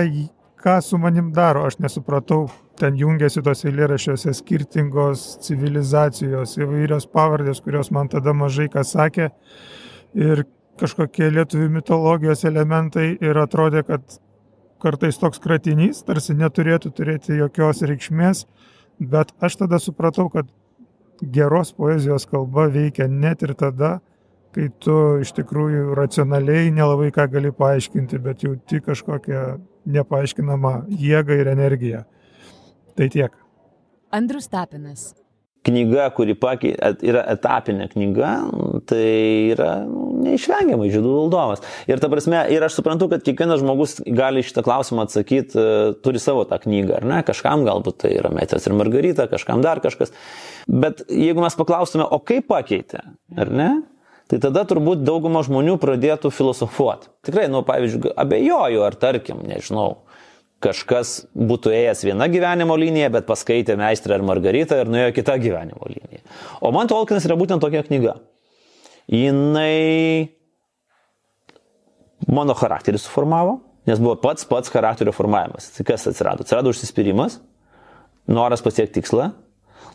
ką 0.62 0.80
su 0.82 0.98
manim 0.98 1.32
daro, 1.32 1.64
aš 1.66 1.78
nesupratau, 1.82 2.48
ten 2.78 2.96
jungiasi 2.98 3.42
tos 3.46 3.64
eilėraščiuose 3.66 4.34
skirtingos 4.38 5.24
civilizacijos, 5.46 6.56
įvairios 6.58 7.08
pavardės, 7.14 7.62
kurios 7.64 7.90
man 7.94 8.10
tada 8.12 8.34
mažai 8.34 8.68
kas 8.72 8.94
sakė. 8.94 9.30
Ir 10.18 10.44
kažkokie 10.78 11.30
lietuvių 11.34 11.68
mitologijos 11.78 12.44
elementai 12.48 13.10
ir 13.20 13.38
atrodė, 13.38 13.82
kad 13.86 14.18
kartais 14.82 15.18
toks 15.18 15.42
kratinys 15.42 16.04
tarsi 16.06 16.36
neturėtų 16.38 16.92
turėti 16.94 17.38
jokios 17.38 17.82
reikšmės, 17.86 18.44
bet 18.98 19.34
aš 19.42 19.58
tada 19.64 19.80
supratau, 19.82 20.28
kad 20.30 20.46
geros 21.22 21.72
poezijos 21.74 22.28
kalba 22.30 22.68
veikia 22.70 23.08
net 23.10 23.42
ir 23.42 23.54
tada, 23.58 23.98
kai 24.54 24.68
tu 24.82 25.18
iš 25.22 25.34
tikrųjų 25.36 25.96
racionaliai 25.98 26.70
nelabai 26.74 27.10
ką 27.14 27.26
gali 27.30 27.50
paaiškinti, 27.54 28.22
bet 28.22 28.46
jauti 28.46 28.80
kažkokią 28.86 29.42
nepaaiškinamą 29.88 30.74
jėgą 30.88 31.38
ir 31.40 31.52
energiją. 31.54 32.02
Tai 32.98 33.08
tiek. 33.14 33.32
Andrius 34.14 34.48
Tapinas. 34.50 35.12
Knyga, 35.68 36.06
kuri 36.16 36.36
pakei, 36.38 36.70
yra 37.04 37.24
etapinė 37.34 37.88
knyga, 37.90 38.28
tai 38.88 39.08
yra 39.52 39.72
nu, 39.84 40.06
neišvengiamai 40.24 40.86
žydų 40.94 41.10
valdovas. 41.12 41.64
Ir 41.90 42.00
ta 42.00 42.08
prasme, 42.08 42.40
ir 42.54 42.64
aš 42.64 42.78
suprantu, 42.78 43.10
kad 43.10 43.24
kiekvienas 43.26 43.60
žmogus 43.60 43.98
gali 44.06 44.44
šitą 44.46 44.62
klausimą 44.64 45.04
atsakyti, 45.04 45.58
e, 45.58 45.90
turi 46.04 46.22
savo 46.22 46.46
tą 46.48 46.60
knygą, 46.62 47.00
ar 47.00 47.08
ne? 47.10 47.20
Kažkam 47.26 47.66
galbūt 47.68 48.00
tai 48.04 48.14
yra 48.16 48.30
Metės 48.32 48.70
ir 48.70 48.78
Margarita, 48.78 49.28
kažkam 49.28 49.60
dar 49.66 49.82
kažkas. 49.84 50.14
Bet 50.70 51.02
jeigu 51.10 51.44
mes 51.44 51.58
paklaustume, 51.58 52.06
o 52.06 52.22
kaip 52.22 52.48
pakeitė, 52.48 53.02
ar 53.36 53.52
ne? 53.52 53.70
Tai 54.28 54.38
tada 54.44 54.64
turbūt 54.68 55.06
dauguma 55.08 55.40
žmonių 55.46 55.78
pradėtų 55.80 56.28
filosofuoti. 56.34 57.08
Tikrai, 57.24 57.46
nu, 57.48 57.62
pavyzdžiui, 57.64 58.12
abejoju, 58.12 58.82
ar 58.84 58.96
tarkim, 59.00 59.40
nežinau, 59.48 60.02
kažkas 60.64 61.22
būtų 61.32 61.72
ėjęs 61.72 62.02
viena 62.04 62.26
gyvenimo 62.28 62.76
linija, 62.76 63.08
bet 63.14 63.28
paskaitė 63.28 63.78
Meistrą 63.80 64.18
ar 64.18 64.26
Margaritą 64.26 64.82
ir 64.82 64.90
nuėjo 64.90 65.14
kita 65.16 65.38
gyvenimo 65.40 65.88
linija. 65.88 66.20
O 66.60 66.72
man 66.74 66.90
Tolkienas 66.90 67.24
yra 67.28 67.38
būtent 67.40 67.62
tokia 67.64 67.84
knyga. 67.86 68.18
Jinai 69.08 70.28
mano 72.28 72.56
charakterį 72.58 73.00
suformavo, 73.00 73.60
nes 73.88 74.00
buvo 74.02 74.18
pats 74.20 74.44
pats 74.48 74.72
charakterio 74.72 75.14
formavimas. 75.16 75.70
Tai 75.72 75.86
kas 75.88 76.04
atsirado? 76.10 76.44
Atsirado 76.44 76.74
užsispyrimas, 76.74 77.38
noras 78.28 78.60
pasiekti 78.64 78.98
tikslą, 78.98 79.30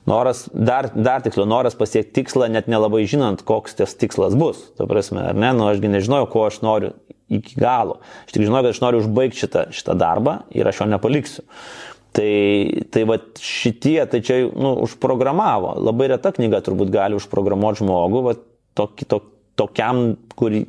noras, 0.09 0.45
dar, 0.53 0.89
dar 0.95 1.23
tiksliau, 1.23 1.47
noras 1.49 1.77
pasiekti 1.79 2.19
tikslą, 2.19 2.49
net 2.51 2.69
nelabai 2.71 3.03
žinant, 3.09 3.43
koks 3.47 3.77
tas 3.79 3.95
tikslas 3.99 4.35
bus. 4.39 4.61
Ta 4.77 4.87
prasme, 4.89 5.23
ar 5.31 5.37
ne, 5.37 5.53
nu 5.55 5.67
ašgi 5.69 5.91
nežinojau, 5.91 6.29
ko 6.33 6.45
aš 6.49 6.61
noriu 6.65 6.93
iki 7.33 7.57
galo. 7.59 7.99
Aš 8.27 8.35
tik 8.35 8.45
žinojau, 8.45 8.67
kad 8.67 8.75
aš 8.75 8.83
noriu 8.83 9.01
užbaigti 9.03 9.43
šitą, 9.43 9.65
šitą 9.75 9.97
darbą 9.99 10.37
ir 10.55 10.69
aš 10.69 10.83
jo 10.83 10.89
nepaliksiu. 10.91 11.47
Tai, 12.13 12.33
tai 12.93 13.07
va 13.09 13.17
šitie, 13.41 13.97
tai 14.05 14.19
čia 14.21 14.43
nu, 14.53 14.75
užprogramavo. 14.85 15.73
Labai 15.81 16.11
reta 16.11 16.29
knyga 16.35 16.59
turbūt 16.61 16.91
gali 16.93 17.17
užprogramuoti 17.17 17.81
žmogų, 17.81 18.21
va, 18.27 18.35
tok, 18.77 19.01
tok, 19.09 19.31
tokiam, 19.57 20.03
kurį, 20.37 20.61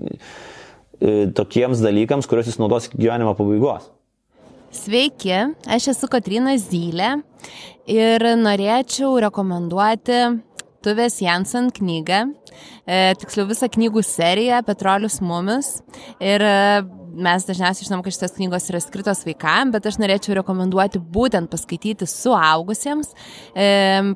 tokiems 1.36 1.82
dalykams, 1.84 2.28
kuriuos 2.30 2.48
jis 2.48 2.60
naudos 2.62 2.88
iki 2.88 3.02
gyvenimo 3.02 3.34
pabaigos. 3.36 3.90
Sveiki, 4.74 5.34
aš 5.70 5.92
esu 5.92 6.08
Katrina 6.10 6.56
Zylė 6.58 7.18
ir 7.90 8.24
norėčiau 8.40 9.16
rekomenduoti 9.24 10.20
Tuvės 10.84 11.16
Jansen 11.24 11.70
knygą, 11.72 12.26
e, 12.84 13.14
tiksliau 13.16 13.48
visą 13.48 13.70
knygų 13.72 14.02
seriją 14.04 14.58
Petrolius 14.66 15.22
Mumis. 15.24 15.78
Ir 16.20 16.44
e, 16.44 16.58
mes 17.14 17.46
dažniausiai 17.46 17.88
žinom, 17.88 18.02
kad 18.04 18.14
šitas 18.14 18.34
knygos 18.36 18.68
yra 18.70 18.80
skirtos 18.82 19.22
vaikams, 19.26 19.72
bet 19.74 19.88
aš 19.88 19.98
norėčiau 20.02 20.36
rekomenduoti 20.40 21.00
būtent 21.14 21.50
paskaityti 21.52 22.08
suaugusiems. 22.10 23.14
E, 23.54 23.68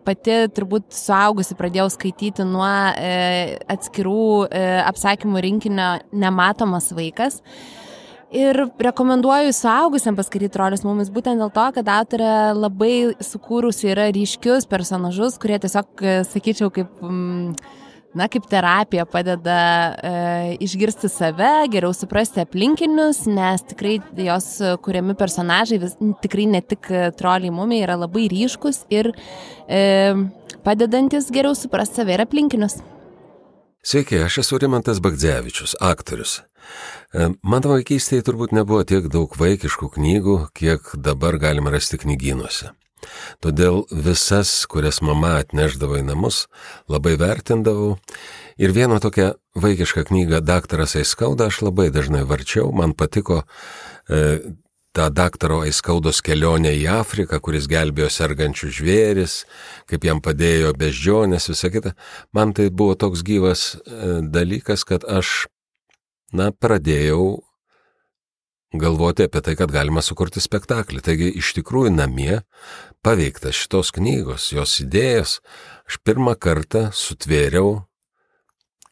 pati 0.05 0.39
turbūt 0.55 0.91
suaugusi 0.95 1.57
pradėjau 1.59 1.89
skaityti 1.95 2.47
nuo 2.49 2.69
e, 2.69 3.59
atskirų 3.71 4.23
e, 4.49 4.65
apsakymų 4.89 5.45
rinkinio 5.49 5.91
Nematomas 6.13 6.93
vaikas. 6.97 7.41
Ir 8.29 8.59
rekomenduoju 8.85 9.55
suaugusiam 9.57 10.17
paskaityti 10.17 10.53
trolius 10.53 10.83
mumis 10.85 11.09
būtent 11.09 11.41
dėl 11.41 11.49
to, 11.53 11.65
kad 11.79 11.87
autorė 11.89 12.33
labai 12.53 12.93
sukūrusi 13.25 13.89
yra 13.95 14.11
ryškius 14.13 14.67
personažus, 14.69 15.39
kurie 15.41 15.57
tiesiog, 15.63 15.89
e, 16.05 16.17
sakyčiau, 16.29 16.69
kaip, 16.75 16.91
mm, 17.01 17.55
na, 18.21 18.27
kaip 18.29 18.45
terapija 18.53 19.07
padeda 19.09 19.57
e, 19.97 20.13
išgirsti 20.67 21.09
save, 21.09 21.55
geriau 21.73 21.95
suprasti 21.97 22.45
aplinkinius, 22.45 23.23
nes 23.33 23.65
tikrai 23.71 23.97
jos 24.27 24.51
kuriami 24.85 25.17
personažai, 25.17 25.81
vis, 25.87 25.97
tikrai 26.21 26.45
ne 26.53 26.61
tik 26.61 26.93
troliai 27.17 27.55
mumiai, 27.55 27.87
yra 27.87 27.97
labai 27.97 28.27
ryškus 28.29 28.83
ir 28.93 29.09
e, 29.65 29.81
padedantis 30.69 31.33
geriau 31.33 31.57
suprasti 31.57 32.03
save 32.03 32.19
ir 32.19 32.27
aplinkinius. 32.29 32.77
Sveiki, 33.89 34.21
aš 34.21 34.43
esu 34.43 34.59
Rimantas 34.61 35.01
Bagdzevičius, 35.01 35.79
aktorius. 35.81 36.43
E, 37.15 37.31
mano 37.43 37.75
vaikystėje 37.75 38.27
turbūt 38.27 38.53
nebuvo 38.57 38.83
tiek 38.89 39.09
daug 39.13 39.33
vaikiškų 39.39 39.93
knygų, 39.97 40.37
kiek 40.57 40.93
dabar 40.97 41.39
galima 41.41 41.73
rasti 41.75 42.01
knygynuose. 42.01 42.75
Todėl 43.45 43.85
visas, 43.93 44.51
kurias 44.71 45.01
mama 45.05 45.37
atneždavo 45.43 46.01
į 46.01 46.07
namus, 46.09 46.47
labai 46.91 47.15
vertindavau. 47.21 47.97
Ir 48.59 48.75
vieną 48.75 48.99
tokią 49.03 49.33
vaikišką 49.59 50.09
knygą 50.09 50.41
Daktaras 50.43 50.97
Aiskauda 50.99 51.47
aš 51.49 51.63
labai 51.69 51.89
dažnai 51.95 52.25
varčiau, 52.27 52.73
man 52.75 52.97
patiko 52.99 53.45
e, 54.11 54.41
ta 54.99 55.09
daktaro 55.15 55.61
Aiskaudos 55.67 56.19
kelionė 56.27 56.73
į 56.81 56.89
Afriką, 56.99 57.39
kuris 57.45 57.69
gelbėjo 57.71 58.09
sergančių 58.11 58.73
žvėris, 58.81 59.45
kaip 59.91 60.07
jam 60.09 60.23
padėjo 60.25 60.73
beždžionės, 60.79 61.51
visa 61.53 61.71
kita. 61.71 61.95
Man 62.35 62.55
tai 62.57 62.67
buvo 62.75 62.99
toks 62.99 63.23
gyvas 63.27 63.69
e, 63.77 64.19
dalykas, 64.27 64.83
kad 64.89 65.07
aš 65.07 65.47
na, 66.33 66.51
pradėjau 66.53 67.41
galvoti 68.75 69.25
apie 69.25 69.41
tai, 69.41 69.57
kad 69.57 69.73
galima 69.73 70.03
sukurti 70.05 70.43
spektaklį. 70.45 71.01
Taigi 71.05 71.31
iš 71.41 71.55
tikrųjų 71.57 71.95
namie 71.95 72.43
paveiktas 73.05 73.57
šitos 73.57 73.93
knygos, 73.97 74.51
jos 74.53 74.79
idėjas, 74.85 75.39
aš 75.89 76.01
pirmą 76.05 76.37
kartą 76.37 76.89
sutvėriau 76.93 77.85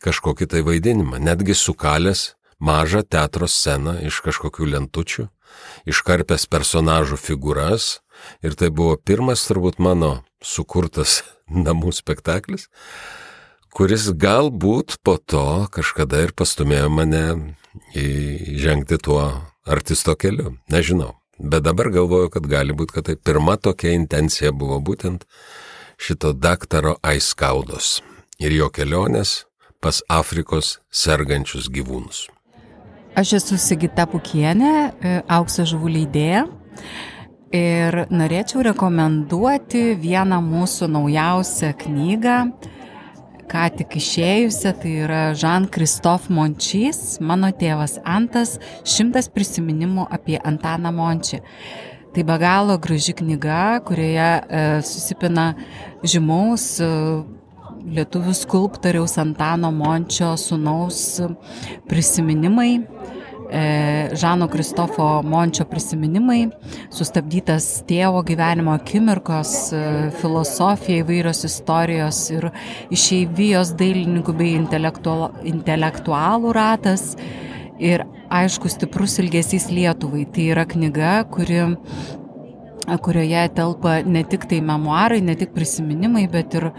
kažkokį 0.04 0.48
tai 0.52 0.62
vaidinimą, 0.64 1.20
netgi 1.20 1.56
sukalęs 1.56 2.36
mažą 2.62 3.02
teatro 3.04 3.48
sceną 3.48 3.98
iš 4.06 4.22
kažkokių 4.24 4.68
lentučių, 4.72 5.28
iškarpęs 5.88 6.46
personažų 6.52 7.18
figūras 7.20 8.00
ir 8.44 8.56
tai 8.56 8.70
buvo 8.70 8.96
pirmas 8.96 9.44
turbūt 9.48 9.80
mano 9.82 10.22
sukurtas 10.40 11.22
namų 11.66 11.92
spektaklis, 11.96 12.70
kuris 13.76 14.08
galbūt 14.16 14.96
po 15.04 15.18
to 15.20 15.68
kažkada 15.68 16.22
ir 16.24 16.30
pastumėjo 16.32 16.88
mane 16.88 17.22
žengti 17.92 18.96
tuo 19.04 19.20
artisto 19.68 20.14
keliu. 20.16 20.54
Nežinau. 20.72 21.12
Bet 21.36 21.66
dabar 21.66 21.90
galvoju, 21.92 22.30
kad 22.32 22.46
gali 22.48 22.72
būti, 22.72 22.94
kad 22.96 23.08
tai 23.10 23.16
pirma 23.20 23.58
tokia 23.60 23.92
intencija 23.92 24.54
buvo 24.56 24.78
būtent 24.80 25.26
šito 26.00 26.32
daktaro 26.32 26.94
Aiskaudos 27.04 28.00
ir 28.40 28.54
jo 28.56 28.70
kelionės 28.72 29.42
pas 29.84 30.00
Afrikos 30.08 30.78
sergančius 30.88 31.68
gyvūnus. 31.68 32.30
Aš 33.16 33.34
esu 33.40 33.58
Sigita 33.60 34.06
Pukienė, 34.08 34.72
e, 34.72 35.12
aukso 35.28 35.68
žuvų 35.68 35.92
leidėja. 35.98 36.46
Ir 37.52 38.06
norėčiau 38.08 38.64
rekomenduoti 38.70 39.92
vieną 40.00 40.40
mūsų 40.44 40.88
naujausią 40.96 41.70
knygą 41.84 42.38
ką 43.50 43.66
tik 43.78 43.96
išėjusią, 44.00 44.72
tai 44.82 44.92
yra 45.04 45.20
Jean-Christophe 45.38 46.32
Mončys, 46.34 47.18
mano 47.20 47.52
tėvas 47.54 47.98
Antas, 48.04 48.56
šimtas 48.86 49.30
prisiminimų 49.32 50.08
apie 50.12 50.38
Antaną 50.42 50.92
Mončį. 50.96 51.42
Tai 52.16 52.24
be 52.24 52.36
galo 52.40 52.78
graži 52.80 53.12
knyga, 53.16 53.78
kurioje 53.84 54.28
e, 54.40 54.60
susipina 54.88 55.50
žymaus 56.00 56.68
e, 56.80 56.88
lietuvių 57.96 58.34
skulptoriaus 58.34 59.18
Antano 59.20 59.70
Mončio 59.74 60.32
sunaus 60.40 61.20
prisiminimai 61.90 62.70
Žano 64.16 64.48
Kristofo 64.48 65.22
Mončio 65.26 65.66
prisiminimai, 65.70 66.48
sustabdytas 66.94 67.68
tėvo 67.88 68.22
gyvenimo 68.26 68.74
akimirkos, 68.76 69.54
e, 69.72 69.82
filosofija, 70.20 71.04
įvairios 71.04 71.44
istorijos 71.48 72.20
ir 72.34 72.48
išeivijos 72.94 73.74
dailininkų 73.78 74.36
bei 74.36 74.56
intelektualų 75.52 76.54
ratas 76.56 77.12
ir 77.78 78.06
aišku 78.32 78.70
stiprus 78.72 79.18
ilgesys 79.22 79.68
Lietuvai. 79.70 80.24
Tai 80.32 80.48
yra 80.54 80.64
knyga, 80.68 81.18
kuri 81.30 81.62
kurioje 83.02 83.42
telpa 83.56 84.00
ne 84.06 84.22
tik 84.24 84.46
tai 84.50 84.60
memoarai, 84.64 85.20
ne 85.24 85.34
tik 85.38 85.52
prisiminimai, 85.54 86.26
bet 86.30 86.54
ir 86.58 86.68
e, 86.68 86.72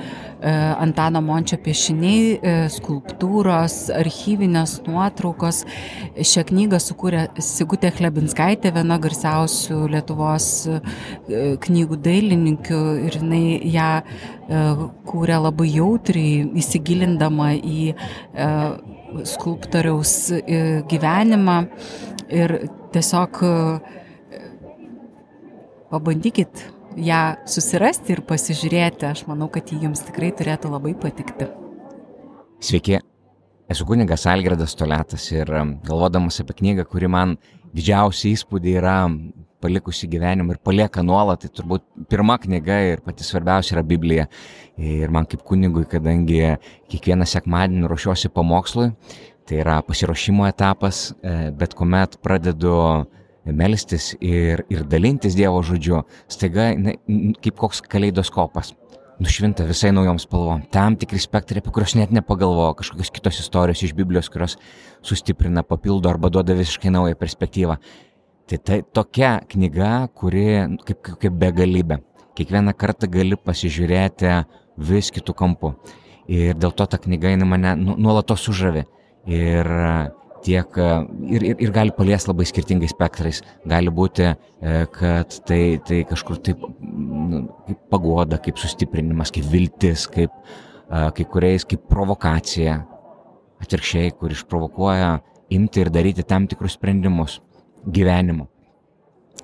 Antano 0.80 1.22
Mončio 1.26 1.60
piešiniai, 1.64 2.22
e, 2.38 2.56
skulptūros, 2.72 3.78
archyvinės 3.96 4.78
nuotraukos. 4.88 5.64
Šią 6.16 6.46
knygą 6.52 6.80
sukūrė 6.84 7.28
Sigutė 7.44 7.92
Klebinskaitė, 7.96 8.72
viena 8.76 9.00
garsiausių 9.04 9.82
Lietuvos 9.94 10.50
e, 10.72 10.80
knygų 11.68 12.00
dailininkių 12.08 12.82
ir 13.08 13.20
jinai 13.20 13.44
ją 13.74 13.92
e, 14.02 14.64
kūrė 15.12 15.42
labai 15.48 15.72
jautriai, 15.76 16.46
įsigilindama 16.64 17.54
į 17.58 17.92
e, 17.92 18.50
skulptoriaus 19.28 20.18
e, 20.32 20.60
gyvenimą 20.90 21.62
ir 22.34 22.58
tiesiog 22.96 23.42
e, 23.44 23.54
pabandykit 25.92 26.64
ją 26.98 27.22
susirasti 27.50 28.16
ir 28.16 28.24
pasižiūrėti. 28.28 29.08
Aš 29.10 29.26
manau, 29.30 29.50
kad 29.52 29.70
ji 29.72 29.80
jums 29.84 30.04
tikrai 30.08 30.32
turėtų 30.36 30.72
labai 30.74 30.94
patikti. 31.00 31.50
Sveiki, 32.64 33.00
esu 33.70 33.86
kunigas 33.88 34.26
Algirdas 34.30 34.76
Toletas 34.78 35.28
ir 35.32 35.52
um, 35.54 35.76
galvodamas 35.86 36.42
apie 36.42 36.58
knygą, 36.62 36.88
kuri 36.90 37.10
man 37.12 37.36
didžiausią 37.78 38.32
įspūdį 38.34 38.74
yra 38.80 38.98
palikusi 39.62 40.10
gyvenimą 40.10 40.54
ir 40.54 40.62
palieka 40.64 41.04
nuolat, 41.06 41.42
tai 41.44 41.52
turbūt 41.54 41.86
pirma 42.10 42.38
knyga 42.42 42.78
ir 42.92 43.02
pati 43.06 43.26
svarbiausia 43.26 43.76
yra 43.78 43.86
Biblija. 43.86 44.28
Ir 44.78 45.10
man 45.14 45.26
kaip 45.30 45.42
kunigui, 45.46 45.86
kadangi 45.90 46.42
kiekvieną 46.92 47.26
sekmadienį 47.30 47.90
ruošiuosi 47.90 48.30
pamokslui, 48.34 48.92
tai 49.50 49.62
yra 49.64 49.80
pasiruošimo 49.86 50.46
etapas, 50.50 51.08
e, 51.22 51.50
bet 51.58 51.74
kuomet 51.78 52.20
pradedu 52.22 52.76
melstis 53.56 54.14
ir, 54.20 54.66
ir 54.74 54.84
dalintis 54.90 55.38
Dievo 55.38 55.62
žodžiu, 55.66 56.04
staiga 56.32 56.72
ne, 56.76 56.98
kaip 57.44 57.58
koks 57.60 57.84
kaleidoskopas 57.88 58.74
nušvinta 59.20 59.66
visai 59.66 59.92
naujom 59.96 60.20
spalvom. 60.22 60.62
Tam 60.74 60.98
tikri 61.00 61.20
spektrai, 61.22 61.62
apie 61.62 61.74
kuriuos 61.74 61.96
net 61.98 62.14
nepagalvoju, 62.14 62.76
kažkokios 62.82 63.12
kitos 63.14 63.40
istorijos 63.42 63.82
iš 63.86 63.96
Biblijos, 63.98 64.30
kurios 64.34 64.58
sustiprina, 65.06 65.64
papildo 65.66 66.10
arba 66.10 66.30
duoda 66.34 66.56
visiškai 66.58 66.92
naują 66.94 67.18
perspektyvą. 67.18 67.78
Tai 68.48 68.60
tai 68.64 68.82
tokia 68.94 69.38
knyga, 69.50 70.08
kuri 70.16 70.46
kaip, 70.88 71.10
kaip 71.24 71.40
begalybė. 71.42 72.00
Kiekvieną 72.38 72.76
kartą 72.78 73.10
gali 73.12 73.36
pasižiūrėti 73.36 74.36
vis 74.88 75.10
kitų 75.12 75.34
kampų. 75.36 75.74
Ir 76.30 76.56
dėl 76.60 76.76
to 76.78 76.86
ta 76.86 77.00
knyga 77.02 77.34
mane 77.46 77.74
nu, 77.80 77.98
nuolatos 77.98 78.46
sužavi. 78.46 78.86
Ir 79.28 79.68
tiek 80.48 80.80
ir, 80.80 81.44
ir, 81.52 81.58
ir 81.68 81.74
gali 81.76 81.92
palies 81.96 82.28
labai 82.30 82.48
skirtingais 82.48 82.96
spektrais. 82.96 83.44
Gali 83.68 83.92
būti, 83.94 84.32
e, 84.32 84.78
kad 84.96 85.36
tai, 85.48 85.62
tai 85.88 86.02
kažkur 86.08 86.40
taip 86.48 86.64
nu, 86.64 87.44
kaip 87.68 87.84
pagoda, 87.92 88.40
kaip 88.40 88.60
sustiprinimas, 88.62 89.34
kaip 89.36 89.52
viltis, 89.52 90.08
kaip 90.12 90.32
kai 90.88 91.26
kuriais 91.28 91.66
kaip 91.68 91.82
provokacija. 91.92 92.78
Atvirkščiai, 93.58 94.12
kur 94.14 94.32
išprovokuoja 94.32 95.18
imti 95.50 95.82
ir 95.82 95.90
daryti 95.90 96.26
tam 96.28 96.46
tikrus 96.48 96.76
sprendimus 96.78 97.40
gyvenimu. 97.88 98.48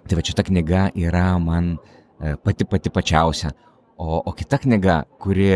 Tai 0.03 0.19
va 0.19 0.24
šita 0.25 0.43
knyga 0.45 0.83
yra 1.00 1.31
man 1.39 1.74
e, 1.74 2.36
pati 2.36 2.67
pati 2.67 2.91
pačiausia. 2.93 3.53
O, 3.98 4.19
o 4.19 4.33
kita 4.36 4.60
knyga, 4.63 5.03
kuri 5.22 5.53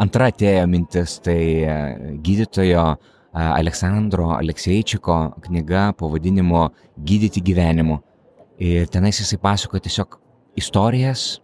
antra 0.00 0.28
atėjo 0.30 0.66
mintis, 0.68 1.16
tai 1.24 1.40
e, 1.64 1.76
gydytojo 2.22 2.84
Aleksandro 3.32 4.30
Alekseičiko 4.34 5.16
knyga 5.46 5.92
pavadinimu 5.98 6.68
Gydyti 6.98 7.40
gyvenimu. 7.40 8.00
Ir 8.58 8.88
tenais 8.90 9.20
jisai 9.20 9.38
pasakoja 9.40 9.86
tiesiog 9.86 10.18
istorijas 10.58 11.40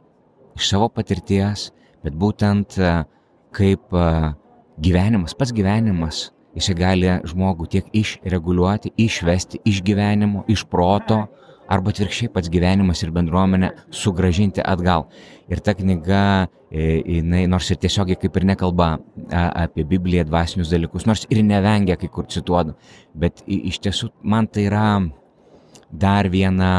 iš 0.56 0.70
savo 0.72 0.88
patirties, 0.88 1.70
bet 2.04 2.16
būtent 2.18 2.76
kaip 3.56 3.94
gyvenimas, 4.82 5.34
pats 5.38 5.54
gyvenimas, 5.56 6.30
jisai 6.56 6.74
gali 6.76 7.14
žmogų 7.28 7.68
tiek 7.72 7.88
išreguliuoti, 7.96 8.92
išvesti 9.00 9.62
iš 9.64 9.82
gyvenimo, 9.86 10.44
iš 10.48 10.66
proto, 10.68 11.26
arba 11.68 11.92
atvirkščiai 11.92 12.30
pats 12.34 12.50
gyvenimas 12.52 13.02
ir 13.02 13.12
bendruomenė 13.14 13.72
sugražinti 13.94 14.62
atgal. 14.64 15.06
Ir 15.50 15.62
ta 15.64 15.74
knyga, 15.78 16.22
e, 16.70 17.00
jinai, 17.18 17.44
nors 17.50 17.70
ir 17.70 17.80
tiesiogiai 17.82 18.18
kaip 18.20 18.36
ir 18.36 18.46
nekalba 18.52 18.96
apie 19.30 19.84
Bibliją, 19.86 20.26
dvasinius 20.28 20.72
dalykus, 20.72 21.06
nors 21.06 21.26
ir 21.30 21.42
nevengia 21.46 21.98
kai 22.00 22.10
kur 22.12 22.28
cituodu, 22.30 22.76
bet 23.14 23.42
iš 23.46 23.80
tiesų 23.84 24.10
man 24.22 24.48
tai 24.50 24.66
yra 24.70 24.86
dar 25.90 26.30
viena 26.30 26.72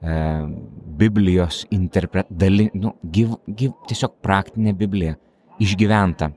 e, 0.00 0.14
Biblijos 0.94 1.64
interpretacija, 1.74 2.70
nu, 2.78 2.94
gyv, 3.02 3.38
gyv, 3.48 3.74
tiesiog 3.90 4.20
praktinė 4.22 4.76
Biblija, 4.78 5.16
išgyventa, 5.62 6.30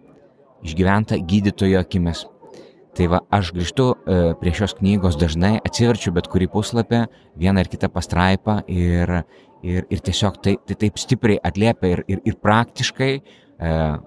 išgyventa 0.66 1.20
gydytojo 1.22 1.80
akimis. 1.84 2.26
Tai 2.98 3.06
va, 3.12 3.20
aš 3.30 3.52
grįžtu 3.54 3.84
e, 3.94 4.14
prie 4.40 4.52
šios 4.58 4.74
knygos 4.80 5.20
dažnai, 5.22 5.60
atsiverčiu 5.62 6.10
bet 6.16 6.26
kurį 6.32 6.48
puslapį, 6.50 7.04
vieną 7.38 7.62
ar 7.62 7.70
kitą 7.70 7.92
pastraipą 7.94 8.56
ir, 8.74 9.12
ir, 9.62 9.86
ir 9.94 10.02
tiesiog 10.02 10.40
tai, 10.42 10.56
tai 10.66 10.78
taip 10.82 10.98
stipriai 10.98 11.38
atliepia 11.46 11.92
ir, 11.94 12.02
ir, 12.10 12.24
ir 12.26 12.40
praktiškai 12.42 13.12
e, 13.14 13.22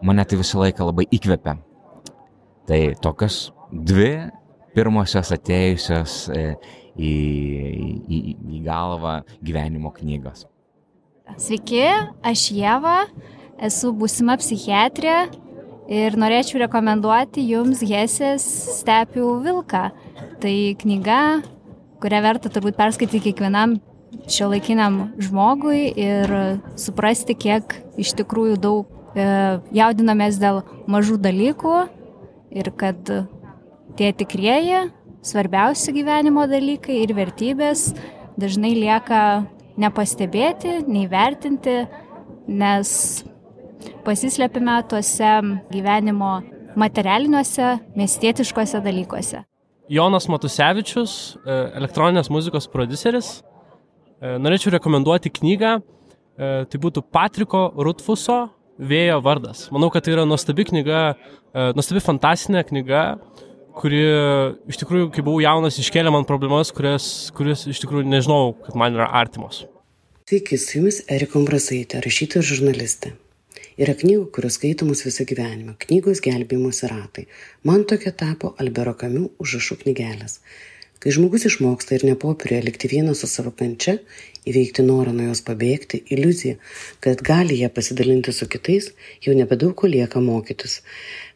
mane 0.03 0.25
tai 0.27 0.41
visą 0.41 0.59
laiką 0.65 0.89
labai 0.89 1.07
įkvepia. 1.07 1.55
Tai 2.67 2.81
tokios 3.05 3.39
dvi 3.71 4.11
pirmosios 4.75 5.31
atėjusios 5.39 6.17
e, 6.35 6.43
į, 6.99 7.13
į, 8.11 8.21
į 8.59 8.63
galvą 8.67 9.21
gyvenimo 9.39 9.95
knygos. 9.95 10.49
Sveiki, 11.39 11.87
aš 12.27 12.49
Jėva, 12.59 13.05
esu 13.63 13.95
būsima 13.95 14.35
psichiatrė 14.43 15.29
ir 15.91 16.17
norėčiau 16.19 16.63
rekomenduoti 16.65 17.45
jums 17.51 17.83
Hesės 17.83 18.47
stepių 18.79 19.35
vilką. 19.45 19.85
Tai 20.41 20.57
knyga, 20.81 21.21
kurią 22.01 22.21
verta 22.25 22.53
turbūt 22.53 22.79
perskaityti 22.79 23.27
kiekvienam 23.29 23.77
šio 24.31 24.49
laikiniam 24.51 25.11
žmogui 25.21 25.91
ir 25.99 26.33
suprasti, 26.81 27.37
kiek 27.39 27.75
iš 28.01 28.15
tikrųjų 28.19 28.57
daug 28.63 28.89
e, 29.15 29.27
jaudinamės 29.77 30.41
dėl 30.41 30.63
mažų 30.91 31.19
dalykų 31.23 31.75
ir 32.57 32.73
kad 32.79 33.13
tie 33.99 34.11
tikrieji, 34.17 34.89
svarbiausi 35.27 35.95
gyvenimo 35.95 36.47
dalykai 36.51 37.03
ir 37.05 37.15
vertybės 37.19 37.91
dažnai 38.41 38.73
lieka 38.79 39.45
nepastebėti, 39.81 40.81
neįvertinti, 40.89 41.77
nes 42.49 42.91
pasislepime 44.05 44.81
tuose 44.89 45.37
gyvenimo 45.73 46.41
materialiniuose, 46.79 47.77
miestietiškose 47.99 48.81
dalykuose. 48.85 49.45
Jonas 49.91 50.29
Matusevičius, 50.31 51.15
e, 51.43 51.57
elektroninės 51.81 52.31
muzikos 52.31 52.69
produceris. 52.71 53.41
E, 54.21 54.37
norėčiau 54.39 54.77
rekomenduoti 54.77 55.33
knygą. 55.35 55.81
E, 55.81 56.51
tai 56.71 56.81
būtų 56.81 57.03
Patriko 57.11 57.71
Rutfuso 57.75 58.49
Vėjo 58.81 59.19
vardas. 59.21 59.67
Manau, 59.75 59.91
kad 59.93 60.07
tai 60.07 60.15
yra 60.15 60.23
nuostabi 60.25 60.65
knyga, 60.65 61.01
nuostabi 61.77 62.01
fantastinė 62.01 62.63
knyga, 62.65 63.03
kuri 63.77 63.99
iš 64.73 64.79
tikrųjų, 64.81 65.11
kai 65.13 65.21
buvau 65.27 65.43
jaunas, 65.45 65.77
iškėlė 65.83 66.09
man 66.15 66.25
problemas, 66.25 66.71
kurias, 66.73 67.29
kurias 67.37 67.67
iš 67.69 67.83
tikrųjų 67.83 68.09
nežinau, 68.09 68.55
kad 68.65 68.79
man 68.81 68.97
yra 68.97 69.11
artimos. 69.21 69.67
Sveiki, 70.31 70.57
su 70.57 70.79
jumis 70.79 71.03
Erika 71.13 71.37
Umbrasaitė, 71.37 72.01
rašytoja 72.01 72.41
ir 72.41 72.49
žurnalistė. 72.55 73.13
Yra 73.81 73.95
knygų, 73.97 74.27
kurios 74.37 74.59
skaitomos 74.59 75.01
visą 75.07 75.25
gyvenimą. 75.25 75.73
Knygos 75.81 76.19
gelbėjimuose 76.21 76.89
ratai. 76.91 77.23
Man 77.65 77.87
tokia 77.89 78.11
tapo 78.13 78.51
Albero 78.61 78.93
Kamių 78.93 79.31
užrašų 79.41 79.79
knygelės. 79.85 80.35
Kai 81.01 81.15
žmogus 81.17 81.47
išmoksta 81.49 81.97
ir 81.97 82.05
nepopirėje 82.05 82.67
likti 82.67 82.91
vienas 82.93 83.23
su 83.25 83.31
savo 83.33 83.55
kančia, 83.57 83.95
įveikti 84.45 84.85
norą 84.85 85.15
nuo 85.17 85.31
jos 85.31 85.41
pabėgti, 85.47 86.03
iliuziją, 86.13 86.59
kad 87.01 87.25
gali 87.25 87.57
ją 87.63 87.71
pasidalinti 87.73 88.37
su 88.37 88.51
kitais, 88.53 88.91
jau 89.25 89.33
nebedaug 89.39 89.73
ko 89.81 89.89
lieka 89.89 90.21
mokytis. 90.21 90.83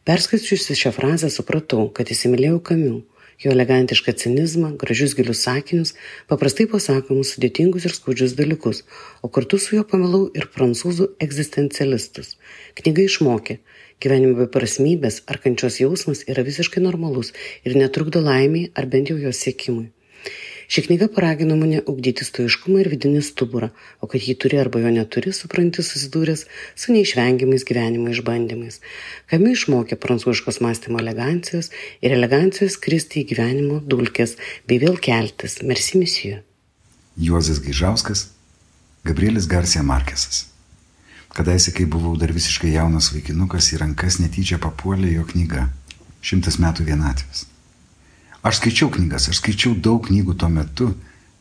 Perskaičiusi 0.05 0.77
šią 0.77 0.93
frazę 0.99 1.33
supratau, 1.33 1.87
kad 1.97 2.13
įsimylėjau 2.13 2.61
Kamių 2.69 2.99
jo 3.43 3.51
elegantišką 3.55 4.13
cinizmą, 4.21 4.71
gražius 4.81 5.15
gilius 5.17 5.43
sakinius, 5.47 5.93
paprastai 6.31 6.67
pasakomus 6.71 7.33
sudėtingus 7.35 7.87
ir 7.87 7.95
skaudžius 7.97 8.35
dalykus, 8.39 8.83
o 9.25 9.31
kartu 9.37 9.59
su 9.61 9.77
juo 9.77 9.85
pamilau 9.87 10.27
ir 10.37 10.49
prancūzų 10.55 11.11
egzistencialistus. 11.25 12.35
Knyga 12.79 13.07
išmokė, 13.09 13.59
gyvenimo 14.03 14.39
beprasmybės 14.43 15.23
ar 15.31 15.41
kančios 15.43 15.81
jausmas 15.81 16.25
yra 16.31 16.45
visiškai 16.47 16.83
normalus 16.83 17.33
ir 17.63 17.77
netrukdo 17.79 18.23
laimiai 18.23 18.71
ar 18.75 18.91
bent 18.91 19.11
jau 19.13 19.19
jos 19.21 19.43
siekimui. 19.47 19.94
Ši 20.67 20.81
knyga 20.87 21.07
paragino 21.13 21.55
mane 21.59 21.81
ugdyti 21.85 22.25
stoiškumą 22.25 22.81
ir 22.81 22.89
vidinį 22.93 23.21
stuburą, 23.25 23.69
o 24.01 24.09
kad 24.09 24.23
jį 24.25 24.35
turi 24.41 24.57
arba 24.61 24.81
jo 24.81 24.91
neturi, 24.93 25.33
supranti 25.35 25.85
susidūręs 25.85 26.45
su 26.73 26.95
neišvengiamais 26.95 27.65
gyvenimo 27.69 28.09
išbandymais. 28.13 28.81
Kami 29.29 29.53
išmokė 29.53 29.99
prancūziškos 30.01 30.61
mąstymo 30.65 31.01
elegancijos 31.03 31.71
ir 32.01 32.17
elegancijos 32.17 32.79
kristi 32.81 33.21
į 33.21 33.29
gyvenimo 33.33 33.79
dulkės 33.85 34.35
bei 34.65 34.81
vėl 34.81 34.97
keltis. 34.97 35.61
Merci, 35.61 36.01
misijų. 36.01 36.41
Juozas 37.15 37.61
Gaižauskas, 37.63 38.27
Gabrielis 39.05 39.47
Garcia 39.47 39.85
Markesas. 39.85 40.47
Kadaise, 41.35 41.71
kai 41.75 41.85
buvau 41.85 42.15
dar 42.17 42.31
visiškai 42.31 42.73
jaunas 42.73 43.11
vaikinukas, 43.13 43.73
į 43.75 43.81
rankas 43.83 44.21
netyčia 44.23 44.57
papuolė 44.63 45.13
jo 45.17 45.25
knyga- 45.27 45.69
Šimtas 46.25 46.57
metų 46.63 46.87
vienatvės. 46.87 47.45
Aš 48.45 48.59
skaičiau 48.59 48.91
knygas, 48.93 49.25
aš 49.31 49.39
skaičiau 49.39 49.73
daug 49.73 50.03
knygų 50.05 50.35
tuo 50.37 50.51
metu, 50.53 50.91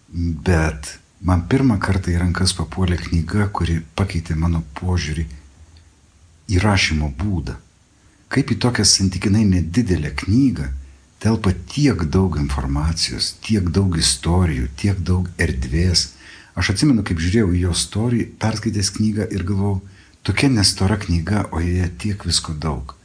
bet 0.09 0.95
man 1.21 1.43
pirmą 1.53 1.77
kartą 1.77 2.09
į 2.15 2.23
rankas 2.23 2.55
papuolė 2.57 2.97
knyga, 2.97 3.51
kuri 3.53 3.83
pakeitė 3.99 4.37
mano 4.41 4.63
požiūrį 4.79 5.27
į 6.49 6.63
rašymo 6.65 7.11
būdą. 7.19 7.59
Kaip 8.33 8.55
į 8.55 8.57
tokią 8.65 8.89
santykinai 8.89 9.45
nedidelę 9.51 10.15
knygą 10.23 10.71
telpa 11.21 11.53
tiek 11.75 12.07
daug 12.09 12.41
informacijos, 12.41 13.35
tiek 13.45 13.69
daug 13.69 14.01
istorijų, 14.01 14.73
tiek 14.73 15.05
daug 15.05 15.29
erdvės. 15.37 16.15
Aš 16.57 16.73
atsimenu, 16.73 17.05
kaip 17.05 17.21
žiūrėjau 17.21 17.53
į 17.53 17.63
jo 17.67 17.77
istoriją, 17.77 18.33
perskaitęs 18.41 18.95
knygą 18.97 19.29
ir 19.29 19.45
galvojau, 19.45 19.83
tokia 20.25 20.49
nestora 20.57 20.97
knyga, 21.05 21.51
o 21.53 21.61
joje 21.61 21.93
tiek 22.01 22.29
visko 22.33 22.57
daug. 22.57 22.97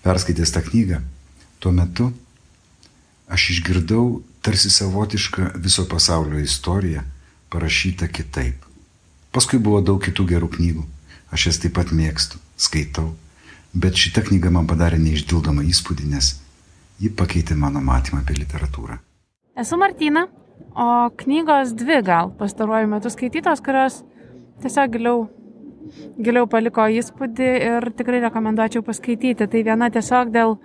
Perskaitęs 0.00 0.56
tą 0.56 0.64
knygą, 0.64 1.04
tuo 1.60 1.76
metu 1.76 2.14
aš 3.28 3.50
išgirdau 3.56 4.22
tarsi 4.44 4.70
savotišką 4.70 5.54
viso 5.56 5.86
pasaulio 5.88 6.38
istoriją, 6.42 7.02
parašyta 7.48 8.08
kitaip. 8.08 8.64
Paskui 9.32 9.58
buvo 9.58 9.80
daug 9.80 10.02
kitų 10.04 10.26
gerų 10.34 10.50
knygų. 10.56 10.84
Aš 11.34 11.48
jas 11.48 11.60
taip 11.62 11.74
pat 11.78 11.90
mėgstu, 11.90 12.38
skaitau. 12.60 13.08
Bet 13.74 13.98
šita 13.98 14.22
knyga 14.22 14.52
man 14.54 14.68
padarė 14.70 15.00
neišdildomą 15.02 15.64
įspūdį, 15.66 16.06
nes 16.12 16.34
ji 17.02 17.10
pakeitė 17.10 17.56
mano 17.58 17.82
matymą 17.82 18.20
apie 18.22 18.36
literatūrą. 18.38 19.00
Esu 19.58 19.78
Martina, 19.80 20.28
o 20.74 21.10
knygos 21.22 21.74
dvi 21.74 21.98
gal 22.06 22.30
pastaruoju 22.38 22.90
metu 22.92 23.10
skaitytos, 23.10 23.62
kurios 23.66 24.02
tiesiog 24.62 24.94
giliau, 24.94 25.26
giliau 26.18 26.48
paliko 26.50 26.86
įspūdį 26.98 27.48
ir 27.68 27.86
tikrai 27.98 28.20
rekomenduočiau 28.24 28.84
paskaityti. 28.86 29.48
Tai 29.50 29.62
viena 29.66 29.90
tiesiog 29.92 30.32
dėl 30.34 30.56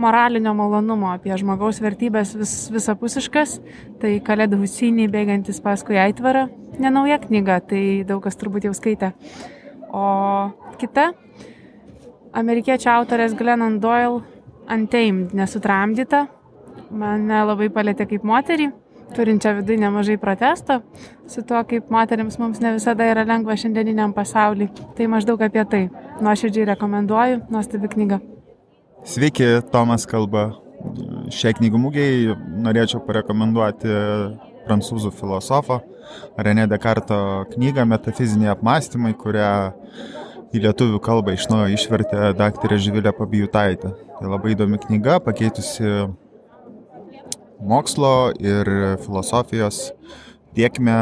moralinio 0.00 0.52
malonumo 0.56 1.10
apie 1.12 1.34
žmogaus 1.40 1.80
vertybės 1.82 2.34
vis, 2.36 2.54
visapusiškas, 2.74 3.58
tai 4.02 4.16
Kalėdų 4.24 4.60
Husinį 4.62 5.08
bėgantis 5.12 5.60
paskui 5.64 5.98
Aitvarą, 6.00 6.46
nenauja 6.82 7.18
knyga, 7.22 7.60
tai 7.72 7.82
daug 8.08 8.22
kas 8.24 8.38
turbūt 8.40 8.68
jau 8.68 8.74
skaitė. 8.76 9.12
O 9.96 10.06
kita, 10.80 11.10
amerikiečių 12.36 12.90
autorės 12.98 13.36
Glennon 13.38 13.78
Doyle 13.80 14.24
Untamed, 14.72 15.32
nesutramdyta, 15.36 16.26
mane 16.90 17.44
labai 17.46 17.70
palėtė 17.72 18.08
kaip 18.10 18.26
moterį, 18.26 18.72
turinčią 19.14 19.54
viduje 19.60 19.78
nemažai 19.80 20.16
protesto, 20.18 20.80
su 21.30 21.42
tuo, 21.46 21.62
kaip 21.68 21.90
moteriams 21.92 22.38
mums 22.42 22.60
ne 22.64 22.74
visada 22.76 23.06
yra 23.06 23.24
lengva 23.28 23.56
šiandieniniam 23.58 24.14
pasauliu. 24.16 24.68
Tai 24.96 25.08
maždaug 25.12 25.42
apie 25.46 25.64
tai. 25.70 25.82
Nuoširdžiai 26.24 26.70
rekomenduoju, 26.72 27.42
nuostabi 27.52 27.90
knyga. 27.92 28.20
Sveiki, 29.06 29.60
Tomas 29.72 30.06
kalba. 30.08 30.48
Šiai 31.34 31.54
knygų 31.56 31.78
mūgiai 31.82 32.34
norėčiau 32.62 33.00
parekomenduoti 33.06 33.90
prancūzų 34.66 35.10
filosofo 35.14 35.80
René 36.38 36.66
Descartes 36.70 37.54
knygą 37.54 37.86
Metafiziniai 37.88 38.52
apmąstymai, 38.52 39.14
kurią 39.18 39.50
į 40.54 40.62
lietuvių 40.66 41.00
kalbą 41.02 41.34
iš 41.36 41.48
naujo 41.50 41.72
išvertė 41.74 42.32
daktarė 42.38 42.78
Živilė 42.82 43.12
Pabijutaitė. 43.16 43.92
Tai 44.16 44.30
labai 44.30 44.54
įdomi 44.54 44.78
knyga, 44.84 45.18
pakeitusi 45.24 46.06
mokslo 47.60 48.32
ir 48.40 48.68
filosofijos 49.04 49.90
tiekme, 50.56 50.96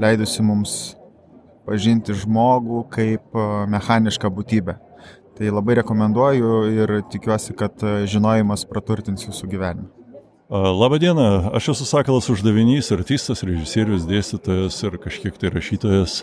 leidusi 0.00 0.44
mums 0.44 0.96
pažinti 1.66 2.14
žmogų 2.14 2.84
kaip 2.92 3.36
mechanišką 3.72 4.30
būtybę. 4.32 4.76
Tai 5.36 5.52
labai 5.52 5.76
rekomenduoju 5.82 6.52
ir 6.72 6.92
tikiuosi, 7.12 7.52
kad 7.56 7.82
žinojimas 8.08 8.64
praturtins 8.68 9.26
jūsų 9.26 9.50
gyvenimą. 9.52 9.92
Labą 10.46 11.00
dieną, 11.02 11.50
aš 11.58 11.72
esu 11.72 11.84
Sakalas 11.88 12.28
uždavinys, 12.30 12.92
artistas, 12.94 13.42
režisierius, 13.42 14.04
dėstytojas 14.06 14.76
ir 14.86 14.94
kažkiek 15.02 15.34
tai 15.42 15.50
rašytojas. 15.50 16.20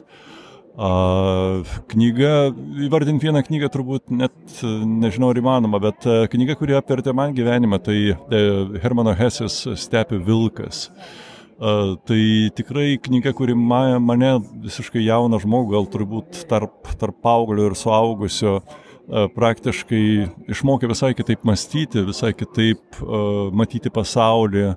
A, 0.73 1.61
knyga, 1.93 2.49
įvardinti 2.81 3.27
vieną 3.27 3.43
knygą 3.45 3.67
turbūt 3.69 4.09
net 4.09 4.61
nežinau 4.63 5.29
ar 5.29 5.37
įmanoma, 5.37 5.77
bet 5.83 6.07
knyga, 6.33 6.55
kuri 6.57 6.73
apvertė 6.79 7.13
man 7.13 7.35
gyvenimą, 7.37 7.77
tai 7.85 7.97
e, 8.09 8.39
Hermano 8.81 9.13
Hesės 9.13 9.59
Stepių 9.77 10.17
Vilkas. 10.25 10.87
A, 11.61 11.93
tai 12.09 12.23
tikrai 12.57 12.95
knyga, 13.05 13.35
kuri 13.37 13.53
ma, 13.53 13.99
mane 14.01 14.39
visiškai 14.63 15.03
jauną 15.05 15.37
žmogų, 15.43 15.75
gal 15.75 15.85
turbūt 15.93 16.41
tarp, 16.49 16.89
tarp 16.97 17.21
paauglio 17.21 17.69
ir 17.69 17.77
suaugusio, 17.77 18.55
a, 18.63 19.27
praktiškai 19.35 20.03
išmokė 20.55 20.89
visai 20.89 21.13
kitaip 21.13 21.45
mąstyti, 21.45 22.01
visai 22.09 22.33
kitaip 22.33 23.03
matyti 23.53 23.93
pasaulį 23.93 24.71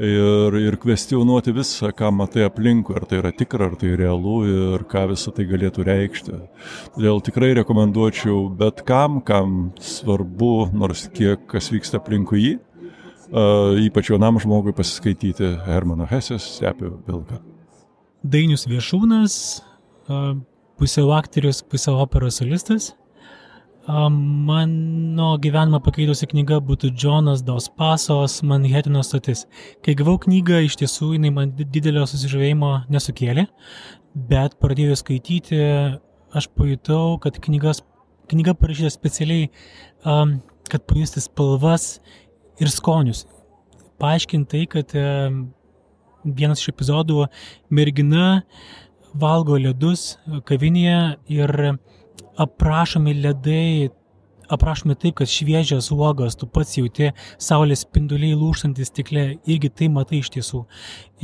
ir, 0.00 0.56
ir 0.56 0.76
kvestionuoti 0.80 1.52
visą, 1.56 1.90
ką 1.96 2.10
matai 2.16 2.46
aplinkui, 2.46 2.96
ar 2.96 3.06
tai 3.08 3.20
yra 3.20 3.32
tikra, 3.36 3.68
ar 3.70 3.76
tai 3.80 3.92
realu 3.98 4.42
ir 4.48 4.84
ką 4.88 5.06
visą 5.12 5.32
tai 5.36 5.46
galėtų 5.50 5.86
reikšti. 5.88 6.38
Todėl 6.96 7.22
tikrai 7.24 7.52
rekomenduočiau 7.60 8.46
bet 8.58 8.84
kam, 8.88 9.20
kam 9.26 9.72
svarbu, 9.80 10.70
nors 10.76 11.08
kiek 11.14 11.44
kas 11.50 11.72
vyksta 11.74 12.00
aplinkui 12.00 12.44
jį, 12.44 12.54
uh, 13.32 13.76
ypač 13.82 14.12
jaunam 14.12 14.40
žmogui 14.42 14.74
pasiskaityti 14.76 15.56
Hermano 15.66 16.08
Hesės 16.10 16.46
Stepių 16.56 16.96
Vilką. 17.08 17.42
Dainius 18.22 18.68
Viešūnas, 18.70 19.36
uh, 20.08 20.34
pusiau 20.78 21.12
aktorius, 21.18 21.62
pusiau 21.66 22.00
operos 22.02 22.40
solistas. 22.40 22.92
Mano 23.88 25.32
gyvenimą 25.42 25.80
pakeitusi 25.82 26.28
knyga 26.30 26.60
būtų 26.62 26.92
Džonas 26.94 27.40
Dos 27.42 27.66
Pasos 27.66 28.36
Manhattano 28.46 29.02
stotis. 29.02 29.42
Kai 29.82 29.96
gavau 29.98 30.20
knygą, 30.22 30.60
iš 30.62 30.76
tiesų 30.78 31.16
jinai 31.16 31.32
man 31.34 31.50
didelio 31.58 32.04
susižavėjimo 32.06 32.70
nesukėlė, 32.94 33.48
bet 34.14 34.54
pradėjus 34.62 35.02
skaityti, 35.02 35.58
aš 36.30 36.46
pajutau, 36.54 37.18
kad 37.18 37.40
knygas, 37.42 37.82
knyga 38.30 38.54
parašyta 38.54 38.92
specialiai, 38.94 39.50
um, 40.06 40.38
kad 40.70 40.86
pajusti 40.86 41.24
spalvas 41.24 41.96
ir 42.62 42.70
skonius. 42.70 43.26
Paaiškintai, 43.98 44.62
kad 44.70 44.94
um, 44.94 45.48
vienas 46.22 46.62
iš 46.62 46.70
epizodų 46.70 47.26
mergina 47.74 48.44
valgo 49.12 49.58
ledus 49.58 50.20
kavinėje 50.46 51.16
ir 51.34 51.56
aprašomi 52.40 53.14
ledai, 53.20 53.90
aprašomi 54.52 54.96
taip, 54.96 55.16
kad 55.20 55.30
šviežias 55.30 55.90
uogas, 55.94 56.36
tu 56.38 56.46
pats 56.46 56.76
jauti 56.78 57.12
saulės 57.40 57.84
spinduliai 57.86 58.36
lūštantis 58.38 58.92
stikle, 58.92 59.26
irgi 59.48 59.70
tai 59.70 59.88
matai 59.92 60.22
iš 60.22 60.32
tiesų. 60.36 60.64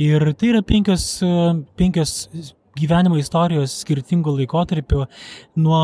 Ir 0.01 0.31
tai 0.33 0.53
yra 0.53 0.63
penkios, 0.65 1.09
penkios 1.79 2.15
gyvenimo 2.79 3.19
istorijos 3.19 3.81
skirtingų 3.83 4.37
laikotarpių 4.41 5.05
nuo 5.59 5.83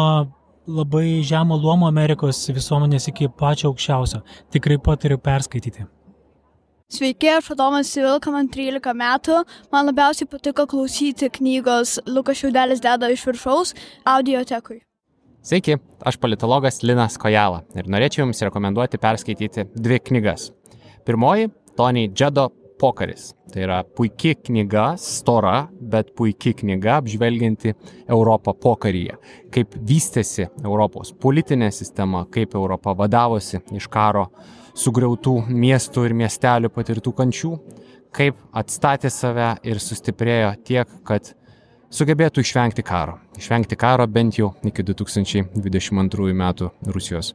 labai 0.65 1.21
žemo 1.25 1.57
luomo 1.61 1.89
Amerikos 1.89 2.39
visuomenės 2.53 3.09
iki 3.11 3.29
pačio 3.29 3.69
aukščiausio. 3.69 4.23
Tikrai 4.53 4.79
patariu 4.81 5.19
perskaityti. 5.21 5.85
Sveiki, 6.95 7.29
aš 7.33 7.51
Adomas 7.55 7.89
Vilka, 7.97 8.31
man 8.33 8.49
13 8.49 8.93
metų. 8.93 9.39
Man 9.73 9.89
labiausiai 9.89 10.29
patiko 10.29 10.67
klausyti 10.69 11.31
knygos 11.33 11.97
Lukas 12.05 12.41
Šiaudelis 12.41 12.83
deda 12.83 13.09
iš 13.09 13.25
viršaus 13.25 13.73
audiotekui. 14.05 14.83
Sveiki, 15.45 15.75
aš 16.01 16.15
politologas 16.17 16.79
Linas 16.81 17.19
Kojala 17.21 17.59
ir 17.77 17.85
norėčiau 17.85 18.23
Jums 18.23 18.39
rekomenduoti 18.47 18.97
perskaityti 18.97 19.67
dvi 19.77 19.99
knygas. 20.07 20.47
Pirmoji- 21.05 21.51
Tony 21.77 22.07
Džedo 22.09 22.47
Pokaris. 22.81 23.27
Tai 23.53 23.61
yra 23.61 23.83
puikia 23.83 24.33
knyga, 24.33 24.97
stora, 24.97 25.69
bet 25.79 26.15
puikia 26.17 26.55
knyga 26.57 26.97
apžvelgianti 26.97 27.75
Europą 28.09 28.55
pokaryje. 28.57 29.19
Kaip 29.51 29.77
vystėsi 29.77 30.49
Europos 30.63 31.13
politinė 31.13 31.71
sistema, 31.71 32.25
kaip 32.25 32.55
Europa 32.55 32.95
vadavosi 32.97 33.61
iš 33.71 33.87
karo 33.87 34.31
sugriautų 34.73 35.45
miestų 35.47 36.09
ir 36.09 36.13
miestelių 36.25 36.73
patirtų 36.73 37.13
kančių, 37.13 37.59
kaip 38.11 38.35
atstatė 38.51 39.11
save 39.11 39.59
ir 39.63 39.77
sustiprėjo 39.77 40.55
tiek, 40.65 40.87
kad 41.03 41.35
sugebėtų 41.93 42.43
išvengti 42.43 42.85
karo. 42.85 43.19
Išvengti 43.37 43.77
karo 43.79 44.07
bent 44.07 44.39
jau 44.39 44.53
iki 44.65 44.83
2022 44.85 46.35
metų 46.35 46.71
Rusijos 46.87 47.33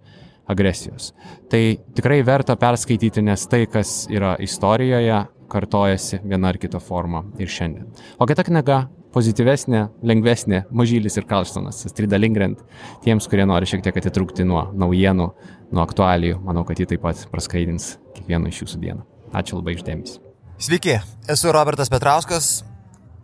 agresijos. 0.51 1.13
Tai 1.51 1.63
tikrai 1.95 2.23
verta 2.27 2.57
perskaityti, 2.59 3.23
nes 3.23 3.47
tai, 3.51 3.67
kas 3.71 4.05
yra 4.11 4.37
istorijoje, 4.43 5.27
kartojasi 5.51 6.23
viena 6.25 6.51
ar 6.51 6.59
kita 6.63 6.81
forma 6.83 7.25
ir 7.39 7.51
šiandien. 7.51 7.91
O 8.19 8.27
kita 8.31 8.45
knyga 8.47 8.85
pozityvesnė, 9.15 9.83
lengvesnė, 10.07 10.65
mažylis 10.71 11.19
ir 11.19 11.27
Kalstonas, 11.31 11.83
Strida 11.91 12.19
Lingrent, 12.21 12.63
tiems, 13.05 13.27
kurie 13.31 13.47
nori 13.49 13.67
šiek 13.67 13.83
tiek 13.83 13.99
atitrūkti 13.99 14.47
nuo 14.47 14.69
naujienų, 14.79 15.29
nuo 15.75 15.83
aktualijų, 15.83 16.39
manau, 16.47 16.63
kad 16.69 16.79
ji 16.79 16.87
taip 16.93 17.03
pat 17.03 17.27
praskaidins 17.33 17.97
kiekvieno 18.15 18.51
iš 18.51 18.65
jūsų 18.65 18.83
dieną. 18.85 19.07
Ačiū 19.35 19.59
labai 19.59 19.75
išdėmesi. 19.79 20.21
Sveiki, 20.61 20.99
esu 21.31 21.51
Robertas 21.55 21.91
Petrauskas, 21.91 22.61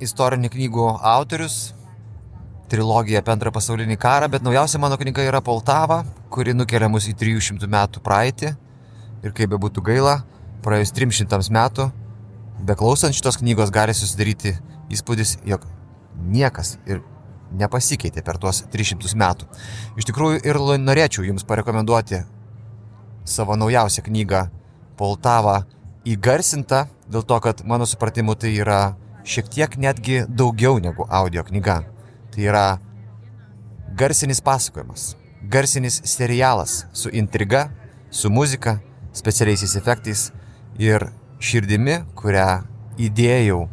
istorinių 0.02 0.50
knygų 0.52 0.86
autorius, 1.00 1.74
trilogija 2.70 3.22
apie 3.22 3.32
antrą 3.32 3.52
pasaulinį 3.54 3.96
karą, 4.00 4.28
bet 4.30 4.44
naujausia 4.44 4.80
mano 4.82 4.98
knyga 5.00 5.24
yra 5.24 5.40
Poltava, 5.44 6.02
kuri 6.30 6.54
nukelia 6.56 6.88
mus 6.92 7.06
į 7.08 7.14
300 7.18 7.68
metų 7.70 8.02
praeitį. 8.04 8.52
Ir 9.24 9.34
kaip 9.34 9.50
be 9.50 9.58
būtų 9.62 9.82
gaila, 9.86 10.18
praėjus 10.64 10.92
300 10.96 11.40
metų, 11.54 11.88
beklausant 12.66 13.16
šitos 13.16 13.38
knygos 13.40 13.72
gali 13.74 13.94
susidaryti 13.96 14.56
įspūdis, 14.92 15.38
jog 15.46 15.64
niekas 16.16 16.76
ir 16.86 17.02
nepasikeitė 17.56 18.24
per 18.26 18.40
tuos 18.42 18.64
300 18.72 19.16
metų. 19.16 19.48
Iš 19.96 20.10
tikrųjų 20.10 20.42
ir 20.44 20.60
norėčiau 20.82 21.24
Jums 21.26 21.46
parekomenduoti 21.46 22.24
savo 23.26 23.56
naujausią 23.58 24.04
knygą 24.06 24.46
Poltava 24.98 25.64
įgarsintą, 26.06 26.86
dėl 27.10 27.24
to, 27.26 27.38
kad 27.42 27.62
mano 27.66 27.86
supratimu 27.86 28.34
tai 28.38 28.54
yra 28.58 28.96
šiek 29.26 29.48
tiek 29.50 29.76
netgi 29.76 30.22
daugiau 30.28 30.78
negu 30.80 31.06
audio 31.10 31.44
knyga. 31.44 31.80
Tai 32.32 32.42
yra 32.46 32.64
garsinis 33.98 34.40
pasakojimas, 34.40 35.14
garsinis 35.42 36.00
serialas 36.04 36.84
su 36.92 37.10
intriga, 37.12 37.68
su 38.10 38.30
muzika, 38.30 38.78
specialiaisiais 39.12 39.76
efektais 39.76 40.30
ir 40.78 41.08
širdimi, 41.40 42.02
kurią 42.16 42.62
įdėjau 43.00 43.64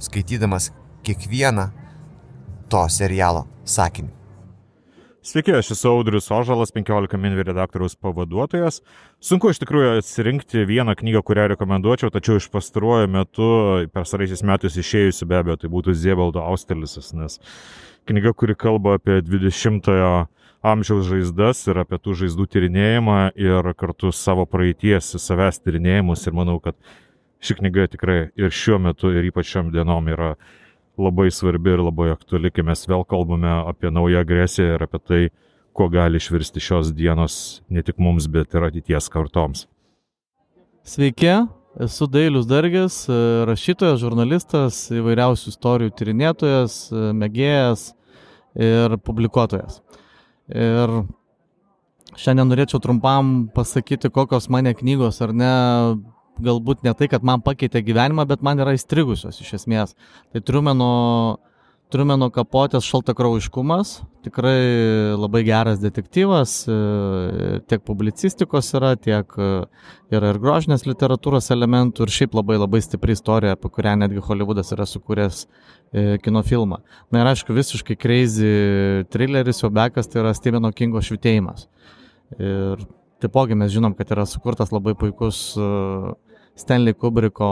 skaitydamas 0.00 0.70
kiekvieną 1.06 1.68
to 2.70 2.86
serialo 2.88 3.46
sakinį. 3.64 4.19
Sveiki, 5.30 5.52
aš 5.54 5.68
esu 5.70 5.86
Audrius 5.88 6.26
Ožalas, 6.34 6.72
15 6.74 7.16
min 7.16 7.36
redaktoriaus 7.38 7.92
pavaduotojas. 8.02 8.80
Sunku 9.22 9.52
iš 9.52 9.60
tikrųjų 9.62 9.92
atsirinkti 10.00 10.64
vieną 10.66 10.96
knygą, 10.98 11.20
kurią 11.28 11.44
rekomenduočiau, 11.52 12.10
tačiau 12.10 12.40
iš 12.40 12.48
pastaruoju 12.50 13.06
metu, 13.14 13.50
per 13.94 14.08
saraisiais 14.10 14.42
metais 14.42 14.74
išėjusi 14.82 15.28
be 15.30 15.36
abejo, 15.38 15.54
tai 15.62 15.70
būtų 15.70 15.94
Ziebaldo 15.94 16.42
Austelisas, 16.42 17.12
nes 17.14 17.38
knyga, 18.10 18.32
kuri 18.34 18.56
kalba 18.58 18.96
apie 18.98 19.20
20-ojo 19.22 20.10
amžiaus 20.66 21.06
žaizdas 21.12 21.62
ir 21.70 21.78
apie 21.84 22.00
tų 22.02 22.16
žaizdų 22.24 22.48
tyrinėjimą 22.56 23.20
ir 23.38 23.70
kartu 23.78 24.10
savo 24.10 24.48
praeities, 24.50 25.12
savęs 25.14 25.62
tyrinėjimus 25.62 26.26
ir 26.26 26.40
manau, 26.40 26.58
kad 26.64 26.74
ši 27.38 27.60
knyga 27.60 27.86
tikrai 27.94 28.18
ir 28.34 28.50
šiuo 28.50 28.82
metu 28.82 29.14
ir 29.14 29.30
ypač 29.30 29.54
šiom 29.54 29.70
dienom 29.78 30.10
yra 30.10 30.34
labai 30.98 31.30
svarbi 31.30 31.74
ir 31.74 31.82
labai 31.84 32.10
aktuali, 32.14 32.50
kai 32.50 32.64
mes 32.66 32.82
vėl 32.88 33.04
kalbame 33.08 33.50
apie 33.68 33.92
naują 33.92 34.24
agresiją 34.24 34.74
ir 34.76 34.84
apie 34.86 35.00
tai, 35.04 35.22
kuo 35.76 35.88
gali 35.92 36.18
išvirsti 36.18 36.60
šios 36.60 36.90
dienos 36.96 37.62
ne 37.70 37.82
tik 37.86 38.00
mums, 38.02 38.26
bet 38.26 38.54
ir 38.54 38.66
ateities 38.66 39.08
kartoms. 39.12 39.66
Sveiki, 40.84 41.30
esu 41.80 42.08
Dailius 42.10 42.48
Dargis, 42.50 43.04
rašytojas, 43.48 44.00
žurnalistas, 44.02 44.82
įvairiausių 44.96 45.52
istorijų 45.52 45.94
tyrinėtojas, 45.98 46.80
mėgėjas 47.16 47.90
ir 48.58 48.96
publikuotojas. 49.06 49.78
Ir 50.50 50.94
šiandien 52.18 52.48
norėčiau 52.50 52.80
trumpam 52.82 53.46
pasakyti, 53.54 54.10
kokios 54.10 54.50
mane 54.50 54.74
knygos 54.74 55.20
ar 55.22 55.34
ne 55.36 55.52
galbūt 56.44 56.84
ne 56.86 56.94
tai, 56.96 57.08
kad 57.12 57.24
man 57.26 57.44
pakeitė 57.44 57.82
gyvenimą, 57.84 58.26
bet 58.28 58.42
man 58.46 58.60
yra 58.62 58.74
įstrigusios 58.76 59.40
iš 59.42 59.54
esmės. 59.60 59.94
Tai 60.32 60.42
Trumeno, 60.46 60.90
Trumeno 61.90 62.28
kapotės 62.30 62.86
šaltakraujiškumas, 62.86 63.96
tikrai 64.24 64.58
labai 65.18 65.42
geras 65.48 65.80
detektyvas, 65.82 66.52
e, 66.70 66.76
tiek 67.70 67.82
publicistikos 67.86 68.68
yra, 68.78 68.92
tiek 68.94 69.34
e, 69.34 69.48
yra 70.14 70.30
ir 70.30 70.38
grožinės 70.42 70.86
literatūros 70.86 71.50
elementų 71.54 72.06
ir 72.06 72.14
šiaip 72.14 72.36
labai 72.38 72.60
labai 72.60 72.82
stipri 72.84 73.16
istorija, 73.18 73.56
apie 73.56 73.72
kurią 73.74 73.96
netgi 74.04 74.22
Hollywoodas 74.28 74.70
yra 74.76 74.86
sukūręs 74.86 75.42
e, 75.46 76.06
kino 76.22 76.44
filmą. 76.46 76.78
Na 77.10 77.24
ir 77.24 77.32
aišku, 77.32 77.56
visiškai 77.58 77.98
crazy 77.98 78.54
thrilleris, 79.10 79.64
jo 79.64 79.72
bekas 79.74 80.10
tai 80.10 80.22
yra 80.22 80.36
Stepheno 80.38 80.70
Kingo 80.76 81.02
švitėjimas. 81.02 81.66
Ir 82.38 82.86
taipogi 83.20 83.56
mes 83.58 83.72
žinom, 83.72 83.94
kad 83.98 84.10
yra 84.14 84.24
sukurtas 84.28 84.72
labai 84.72 84.94
puikus 84.98 85.42
uh, 85.58 86.12
Stanley 86.60 86.94
Kubriko 86.94 87.48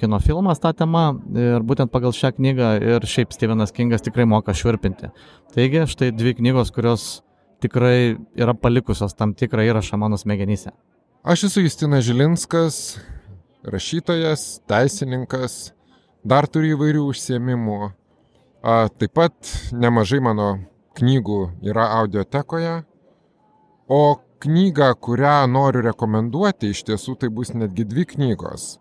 kino 0.00 0.20
filmas 0.22 0.60
tą 0.62 0.72
temą 0.76 1.04
ir 1.34 1.64
būtent 1.66 1.92
pagal 1.92 2.14
šią 2.16 2.34
knygą 2.36 2.70
ir 2.92 3.06
šiaip 3.08 3.32
Stevenas 3.34 3.72
Kingas 3.76 4.04
tikrai 4.04 4.28
moka 4.28 4.54
švirpinti. 4.56 5.10
Taigi, 5.54 5.86
štai 5.90 6.12
dvi 6.14 6.36
knygos, 6.38 6.72
kurios 6.74 7.08
tikrai 7.60 8.16
yra 8.38 8.54
palikusios 8.56 9.16
tam 9.16 9.34
tikrą 9.36 9.66
įrašą 9.70 9.98
mano 10.00 10.18
smegenyse. 10.20 10.72
Aš 11.20 11.48
esu 11.50 11.64
Justinas 11.66 12.06
Žilinskas, 12.06 12.76
rašytojas, 13.68 14.62
teisininkas, 14.68 15.72
dar 16.24 16.48
turiu 16.48 16.76
įvairių 16.76 17.04
užsiemimų. 17.10 17.90
A, 18.60 18.88
taip 18.92 19.12
pat 19.16 19.52
nemažai 19.72 20.20
mano 20.24 20.52
knygų 21.00 21.40
yra 21.64 21.86
audiotekoje, 22.00 22.80
o 23.88 24.02
knygą, 24.40 24.92
kurią 25.06 25.36
noriu 25.52 25.82
rekomenduoti, 25.86 26.72
iš 26.74 26.84
tiesų 26.88 27.16
tai 27.20 27.30
bus 27.34 27.52
netgi 27.54 27.86
dvi 27.88 28.06
knygos. 28.14 28.78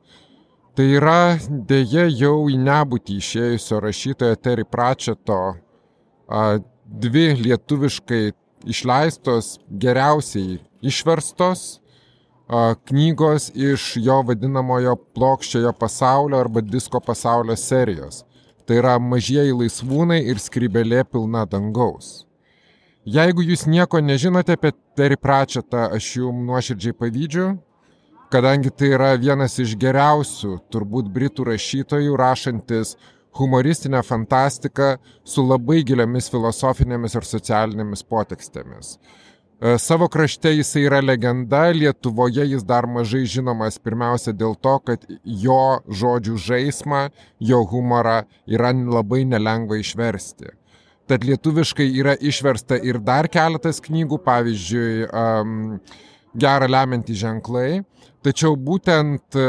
Tai 0.77 0.85
yra 0.95 1.35
dėje 1.49 2.05
jau 2.15 2.47
į 2.47 2.55
nebūtį 2.63 3.17
išėjusio 3.19 3.81
rašytojo 3.83 4.37
Terry 4.39 4.63
Pratcheto 4.63 5.41
dvi 6.85 7.25
lietuviškai 7.41 8.23
išleistos, 8.69 9.57
geriausiai 9.81 10.59
išverstos 10.85 11.79
knygos 12.89 13.51
iš 13.53 13.91
jo 14.01 14.21
vadinamojo 14.25 14.95
plokščiojo 15.13 15.73
pasaulio 15.77 16.39
arba 16.39 16.61
disko 16.61 16.99
pasaulio 16.99 17.55
serijos. 17.55 18.23
Tai 18.65 18.79
yra 18.81 18.95
mažieji 19.01 19.53
laisvūnai 19.53 20.23
ir 20.29 20.41
skrybelė 20.41 21.03
pilna 21.05 21.45
dangaus. 21.45 22.28
Jeigu 23.07 23.45
jūs 23.45 23.63
nieko 23.63 24.01
nežinote 24.03 24.57
apie 24.57 24.73
Terry 24.97 25.15
Pratchettą, 25.15 25.85
aš 25.95 26.17
jums 26.17 26.43
nuoširdžiai 26.49 26.97
pavydžiu, 26.99 27.45
kadangi 28.29 28.73
tai 28.75 28.89
yra 28.97 29.13
vienas 29.15 29.55
iš 29.63 29.77
geriausių, 29.79 30.57
turbūt 30.67 31.07
britų 31.07 31.47
rašytojų, 31.47 32.17
rašantis 32.19 32.97
humoristinę 33.39 34.03
fantastiką 34.03 34.97
su 35.23 35.45
labai 35.47 35.79
giliamis 35.87 36.27
filosofinėmis 36.29 37.15
ir 37.15 37.29
socialinėmis 37.29 38.03
potekstėmis. 38.03 38.97
E, 39.59 39.77
savo 39.79 40.07
krašte 40.11 40.51
jisai 40.57 40.83
yra 40.89 40.99
legenda, 40.99 41.69
Lietuvoje 41.71 42.45
jis 42.51 42.67
dar 42.67 42.87
mažai 42.87 43.23
žinomas 43.23 43.79
pirmiausia 43.79 44.35
dėl 44.35 44.59
to, 44.59 44.75
kad 44.83 45.07
jo 45.23 45.79
žodžių 45.87 46.35
žaismą, 46.51 47.09
jo 47.39 47.63
humorą 47.63 48.25
yra 48.47 48.75
labai 48.75 49.23
nelengva 49.23 49.79
išversti. 49.79 50.59
Tad 51.09 51.23
lietuviškai 51.25 51.87
yra 51.97 52.13
išversta 52.13 52.77
ir 52.85 52.99
dar 53.01 53.25
keletas 53.33 53.81
knygų, 53.81 54.19
pavyzdžiui, 54.27 55.07
um, 55.09 55.79
gerą 56.37 56.67
lemiantį 56.69 57.15
ženklai. 57.17 57.69
Tačiau 58.19 58.57
būtent 58.59 59.37
e, 59.39 59.45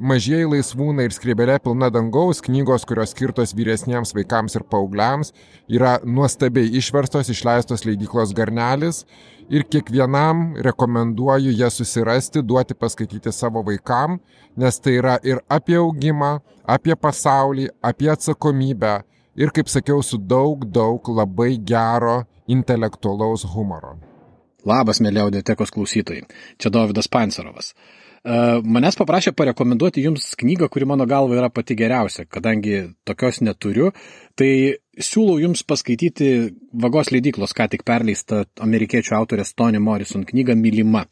mažieji 0.00 0.46
laisvūnai 0.48 1.04
ir 1.06 1.12
skrybelė 1.12 1.58
pilna 1.62 1.90
dangaus 1.92 2.40
knygos, 2.42 2.86
kurios 2.88 3.12
skirtos 3.12 3.52
vyresniems 3.54 4.14
vaikams 4.16 4.56
ir 4.56 4.64
paaugliams, 4.72 5.34
yra 5.68 5.98
nuostabiai 6.02 6.72
išverstos, 6.80 7.28
išleistos 7.28 7.84
leidyklos 7.84 8.32
Garnelis 8.34 9.02
ir 9.52 9.66
kiekvienam 9.68 10.54
rekomenduoju 10.64 11.52
jas 11.52 11.76
susirasti, 11.76 12.40
duoti 12.42 12.74
paskaityti 12.74 13.32
savo 13.32 13.60
vaikam, 13.66 14.16
nes 14.56 14.80
tai 14.80 14.96
yra 15.02 15.18
ir 15.22 15.44
apie 15.52 15.76
augimą, 15.76 16.38
apie 16.64 16.96
pasaulį, 16.96 17.68
apie 17.84 18.08
atsakomybę, 18.08 19.02
ir, 19.36 19.52
kaip 19.54 19.70
sakiau, 19.70 20.02
su 20.02 20.18
daug, 20.18 20.64
daug 20.70 21.08
labai 21.16 21.56
gero 21.66 22.22
intelektualaus 22.50 23.46
humoro. 23.54 23.96
Labas, 24.64 25.00
mėly 25.04 25.20
audiotekos 25.20 25.72
klausytojai. 25.74 26.24
Čia 26.60 26.72
Davidas 26.72 27.10
Pancerovas. 27.12 27.74
E, 28.24 28.36
manęs 28.64 28.96
paprašė 28.96 29.34
parekomenduoti 29.36 30.04
jums 30.06 30.30
knygą, 30.40 30.70
kuri 30.72 30.88
mano 30.88 31.04
galva 31.08 31.36
yra 31.36 31.50
pati 31.52 31.76
geriausia, 31.76 32.24
kadangi 32.24 32.86
tokios 33.04 33.42
neturiu, 33.44 33.92
tai 34.38 34.80
siūlau 35.02 35.38
jums 35.42 35.64
paskaityti 35.66 36.28
Vagos 36.74 37.12
leidyklos, 37.14 37.52
ką 37.54 37.68
tik 37.70 37.84
perleista 37.86 38.42
amerikiečių 38.64 39.14
autorės 39.14 39.54
Tony 39.54 39.78
Morrison 39.82 40.24
knyga 40.26 40.56
Mylima. 40.58 41.04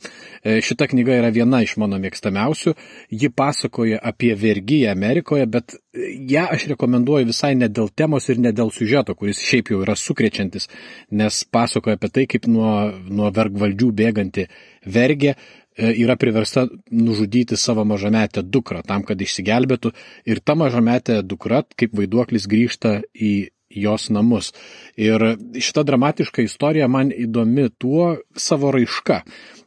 E, 0.43 0.59
šita 0.65 0.89
knyga 0.91 1.21
yra 1.21 1.31
viena 1.35 1.63
iš 1.63 1.77
mano 1.79 2.01
mėgstamiausių. 2.03 2.75
Ji 3.15 3.31
pasakoja 3.31 4.01
apie 4.03 4.33
vergyją 4.39 4.91
Amerikoje, 4.93 5.47
bet 5.47 5.77
ją 6.33 6.49
aš 6.51 6.67
rekomenduoju 6.73 7.31
visai 7.31 7.55
ne 7.59 7.71
dėl 7.71 7.93
temos 7.95 8.29
ir 8.33 8.43
ne 8.43 8.53
dėl 8.53 8.75
siužeto, 8.75 9.15
kuris 9.19 9.43
šiaip 9.43 9.73
jau 9.73 9.83
yra 9.87 9.97
sukrečiantis, 9.99 10.69
nes 11.15 11.43
pasakoja 11.53 12.01
apie 12.01 12.11
tai, 12.11 12.29
kaip 12.31 12.51
nuo, 12.51 12.75
nuo 13.09 13.31
vergvaldžių 13.35 13.91
bėganti 14.03 14.49
vergė 14.83 15.37
E, 15.77 15.89
yra 15.97 16.17
priversta 16.17 16.67
nužudyti 16.91 17.57
savo 17.57 17.85
mažametę 17.89 18.43
dukrą 18.45 18.83
tam, 18.85 19.07
kad 19.09 19.21
išsigelbėtų 19.25 19.93
ir 20.29 20.41
ta 20.45 20.53
mažametė 20.59 21.23
dukra 21.25 21.63
kaip 21.81 21.95
vaiduoklis 21.97 22.45
grįžta 22.45 22.99
į 23.17 23.33
jos 23.75 24.11
namus. 24.13 24.53
Ir 25.01 25.25
šita 25.57 25.85
dramatiška 25.89 26.45
istorija 26.45 26.89
man 26.89 27.13
įdomi 27.15 27.71
tuo 27.79 28.17
savo 28.37 28.73
raiška. 28.75 29.23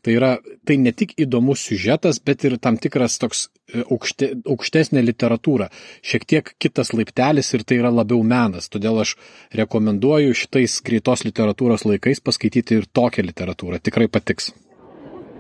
Tai 0.06 0.14
yra, 0.14 0.36
tai 0.70 0.76
ne 0.78 0.92
tik 0.94 1.16
įdomus 1.18 1.64
siužetas, 1.66 2.20
bet 2.22 2.44
ir 2.46 2.60
tam 2.62 2.76
tikras 2.78 3.16
toks 3.18 3.48
e, 3.48 3.82
aukšte, 3.82 4.28
aukštesnė 4.46 5.02
literatūra. 5.02 5.72
Šiek 6.06 6.28
tiek 6.30 6.52
kitas 6.62 6.94
laiptelis 6.94 7.50
ir 7.58 7.64
tai 7.66 7.80
yra 7.80 7.90
labiau 7.90 8.22
menas. 8.22 8.70
Todėl 8.70 9.02
aš 9.02 9.16
rekomenduoju 9.58 10.38
šitais 10.38 10.78
greitos 10.86 11.26
literatūros 11.26 11.88
laikais 11.90 12.22
paskaityti 12.22 12.78
ir 12.78 12.86
tokią 12.86 13.26
literatūrą. 13.32 13.82
Tikrai 13.82 14.06
patiks. 14.14 14.52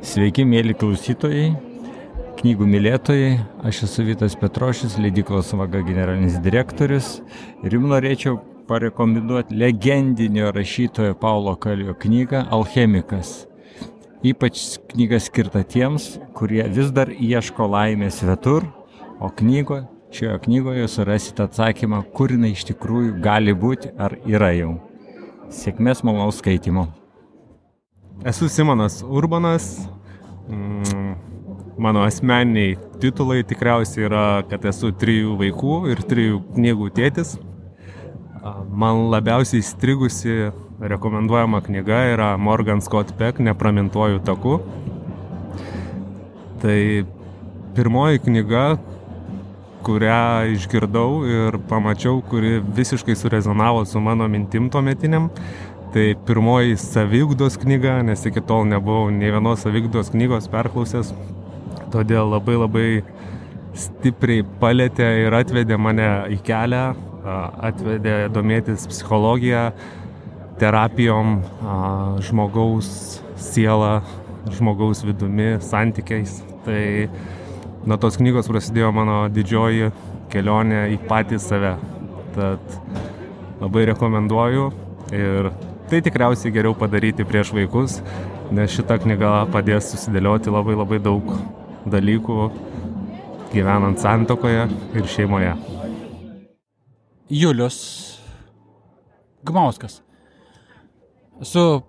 Sveiki, 0.05 0.47
mėly 0.49 0.73
klausytojai, 0.81 1.51
knygų 2.41 2.71
mylėtojai. 2.73 3.31
Aš 3.69 3.85
esu 3.85 4.09
Vytas 4.09 4.33
Petrošis, 4.41 4.97
leidyklos 4.97 5.53
vaga 5.53 5.85
generalinis 5.85 6.41
direktorius 6.41 7.19
ir 7.61 7.77
jums 7.77 7.93
norėčiau 7.93 8.41
parekomenduoti 8.67 9.55
legendinio 9.55 10.51
rašytojo 10.51 11.13
Paulo 11.13 11.55
Kalio 11.55 11.93
knygą 11.93 12.45
Alchemikas. 12.49 13.47
Ypač 14.25 14.79
knyga 14.89 15.19
skirta 15.21 15.61
tiems, 15.63 16.15
kurie 16.33 16.63
vis 16.73 16.89
dar 16.95 17.11
ieško 17.13 17.67
laimės 17.69 18.23
svetur, 18.23 18.65
o 19.21 19.29
knygo, 19.29 19.83
šioje 20.15 20.39
knygoje 20.47 20.87
surasite 20.89 21.45
atsakymą, 21.45 22.01
kur 22.15 22.33
jinai 22.33 22.55
iš 22.55 22.65
tikrųjų 22.71 23.19
gali 23.21 23.53
būti 23.53 23.93
ar 24.01 24.17
yra 24.25 24.49
jau. 24.57 24.73
Sėkmės 25.53 26.01
malonaus 26.01 26.41
skaitimo. 26.41 26.87
Esu 28.25 28.49
Simonas 28.49 29.03
Urbanas. 29.05 29.85
Mm, 30.49 31.13
mano 31.77 32.01
asmeniniai 32.05 32.77
titulai 33.01 33.43
tikriausiai 33.45 34.07
yra, 34.07 34.25
kad 34.49 34.65
esu 34.65 34.89
trijų 34.95 35.35
vaikų 35.41 35.75
ir 35.93 36.01
trijų 36.09 36.41
knygų 36.55 36.89
tėtis. 36.97 37.35
Man 38.45 39.07
labiausiai 39.09 39.63
įstrigusi 39.63 40.51
rekomenduojama 40.77 41.63
knyga 41.65 42.01
yra 42.11 42.27
Morgan 42.37 42.81
Scott 42.85 43.15
Peck 43.17 43.39
Nepramintuoju 43.41 44.19
taku. 44.21 44.59
Tai 46.61 47.05
pirmoji 47.73 48.21
knyga, 48.27 48.65
kurią 49.85 50.51
išgirdau 50.53 51.23
ir 51.25 51.57
pamačiau, 51.71 52.19
kuri 52.29 52.59
visiškai 52.77 53.15
surezonavo 53.17 53.81
su 53.89 53.99
mano 53.99 54.27
mintim 54.29 54.69
tuometiniam. 54.69 55.31
Tai 55.95 56.05
pirmoji 56.27 56.77
savigdos 56.77 57.57
knyga, 57.57 58.03
nes 58.05 58.27
iki 58.29 58.45
tol 58.45 58.69
nebuvau 58.69 59.09
nei 59.09 59.33
vienos 59.33 59.65
savigdos 59.65 60.13
knygos 60.13 60.51
perklausęs. 60.53 61.15
Todėl 61.89 62.29
labai 62.35 62.61
labai 62.61 62.87
stipriai 63.73 64.45
palėtė 64.61 65.09
ir 65.25 65.33
atvedė 65.33 65.81
mane 65.81 66.09
į 66.35 66.39
kelią, 66.45 66.85
atvedė 67.25 68.15
domėtis 68.33 68.85
psichologiją, 68.89 69.69
terapijom, 70.61 71.39
žmogaus 72.23 72.89
sielą, 73.41 73.99
žmogaus 74.55 75.03
vidumi, 75.05 75.55
santykiais. 75.63 76.39
Tai 76.65 76.81
nuo 77.85 77.97
tos 78.01 78.17
knygos 78.21 78.49
prasidėjo 78.49 78.91
mano 78.95 79.19
didžioji 79.33 79.91
kelionė 80.33 80.87
į 80.95 80.99
patį 81.09 81.41
save. 81.41 81.75
Tad 82.35 82.79
labai 83.61 83.85
rekomenduoju 83.91 84.69
ir 85.15 85.51
tai 85.89 86.01
tikriausiai 86.03 86.53
geriau 86.55 86.75
padaryti 86.77 87.27
prieš 87.27 87.53
vaikus, 87.55 87.99
nes 88.55 88.73
šita 88.73 88.97
knyga 89.03 89.45
padės 89.53 89.91
susidėlioti 89.93 90.53
labai 90.53 90.75
labai 90.75 90.99
daug 91.03 91.31
dalykų 91.85 92.49
gyvenant 93.53 94.01
santokoje 94.01 94.67
ir 94.97 95.11
šeimoje. 95.15 95.53
Julius 97.29 98.19
Gmauskas. 99.43 100.01
Esu 101.41 101.81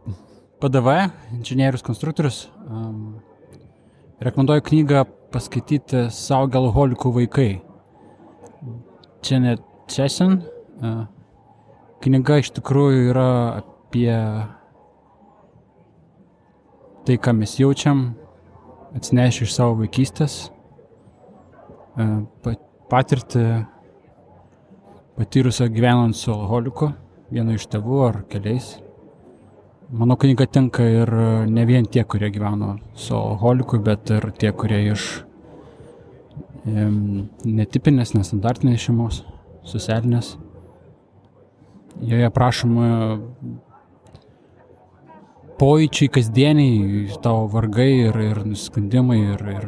PDV, 0.61 1.11
inžinierius 1.37 1.85
konstruktorius. 1.85 2.47
Um, 2.71 3.21
rekomenduoju 4.21 4.65
knygą 4.65 5.05
paskaityti 5.35 6.07
Saugia 6.11 6.61
alkoholikų 6.63 7.13
vaikai. 7.21 7.51
Janet 9.25 9.63
Chesson. 9.93 10.41
Uh, 10.81 11.05
knyga 12.05 12.41
iš 12.41 12.53
tikrųjų 12.57 13.11
yra 13.13 13.31
apie 13.61 14.11
tai, 17.07 17.17
ką 17.23 17.37
mes 17.37 17.55
jaučiam, 17.61 18.09
atsinešę 18.97 19.47
iš 19.47 19.55
savo 19.55 19.77
vaikystės, 19.79 20.49
patirtį 22.91 23.45
patyrusio 25.17 25.69
gyvenant 25.73 26.17
su 26.17 26.33
alkoholiku, 26.33 26.91
vienu 27.33 27.57
iš 27.57 27.67
tėvų 27.73 28.01
ar 28.09 28.19
keliais. 28.31 28.77
Mano 29.97 30.17
knyga 30.19 30.49
tinka 30.51 30.85
ir 30.85 31.13
ne 31.49 31.65
vien 31.65 31.87
tie, 31.87 32.03
kurie 32.05 32.29
gyveno 32.35 32.75
su 32.99 33.15
alkoholiku, 33.15 33.79
bet 33.87 34.11
ir 34.13 34.29
tie, 34.37 34.51
kurie 34.53 34.83
iš 34.91 35.07
netipinės, 36.67 38.13
nestandartinės 38.17 38.83
šeimos, 38.83 39.23
socialinės. 39.65 40.35
Joje 42.05 42.29
prašoma 42.35 42.89
pojūčiai 45.57 46.11
kasdieniai, 46.13 47.07
tavo 47.25 47.47
vargai 47.55 47.89
ir, 48.11 48.21
ir 48.21 48.43
nusiskundimai 48.45 49.23
ir, 49.23 49.47
ir, 49.55 49.67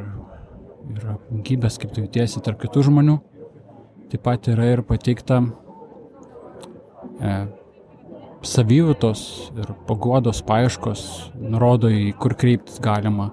ir 0.93 1.11
aplinkybės, 1.15 1.79
kaip 1.81 1.95
tu 1.95 2.05
jautiesi 2.05 2.43
tarp 2.45 2.61
kitų 2.67 2.85
žmonių. 2.91 3.17
Taip 4.09 4.23
pat 4.25 4.47
yra 4.49 4.71
ir 4.73 4.81
pateikta 4.89 5.43
e, 7.21 7.33
savijutos 8.49 9.51
ir 9.53 9.75
paguodos 9.89 10.41
paieškos, 10.49 11.03
nurodo 11.37 11.91
į 11.93 12.15
kur 12.21 12.33
kreiptis 12.39 12.81
galima. 12.81 13.29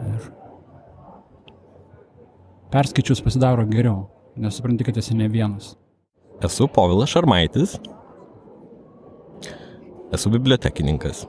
Ir 0.00 0.30
perskaičius 2.72 3.20
pasidaro 3.24 3.68
geriau, 3.68 4.06
nes 4.40 4.56
supranti, 4.56 4.86
kad 4.88 4.96
esi 4.96 5.16
ne 5.18 5.28
vienas. 5.28 5.74
Esu 6.44 6.68
Povilas 6.72 7.12
Šarmaitis, 7.12 7.76
esu 10.14 10.32
bibliotekininkas. 10.32 11.26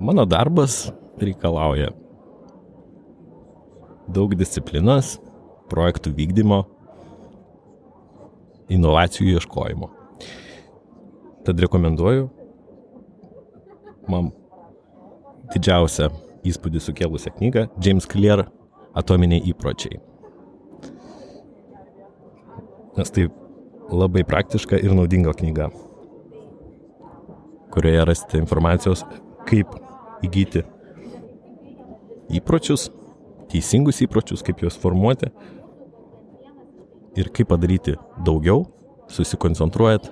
Mano 0.00 0.24
darbas 0.24 0.86
reikalauja 1.20 1.90
daug 4.14 4.34
disciplinos, 4.38 5.18
projektų 5.70 6.12
vykdymo, 6.16 6.64
inovacijų 8.70 9.36
ieškojimo. 9.38 9.90
Tad 11.46 11.60
rekomenduoju 11.64 12.28
man 14.10 14.30
didžiausią 15.54 16.10
įspūdį 16.46 16.82
sukėlusią 16.84 17.32
knygą 17.38 17.66
James 17.84 18.06
Clear 18.10 18.46
Atominiai 18.94 19.42
įpročiai. 19.52 20.00
Nes 22.98 23.14
tai 23.14 23.28
labai 23.90 24.24
praktiška 24.26 24.78
ir 24.82 24.94
naudinga 24.94 25.32
knyga, 25.38 25.70
kurioje 27.70 28.06
rasite 28.06 28.40
informacijos, 28.40 29.04
kaip 29.46 29.70
įgyti 30.26 30.64
įpročius, 32.40 32.88
teisingus 33.50 34.00
įpročius, 34.04 34.44
kaip 34.46 34.62
juos 34.64 34.78
formuoti 34.80 35.30
ir 37.18 37.30
kaip 37.34 37.50
padaryti 37.50 37.96
daugiau, 38.26 38.64
susikoncentruojat 39.10 40.06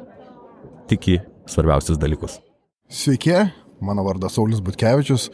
tik 0.91 1.09
į 1.15 1.17
svarbiausius 1.49 2.01
dalykus. 2.01 2.39
Sveiki, 2.89 3.37
mano 3.85 4.03
vardas 4.07 4.35
Saulis 4.35 4.63
Butkevičius, 4.65 5.29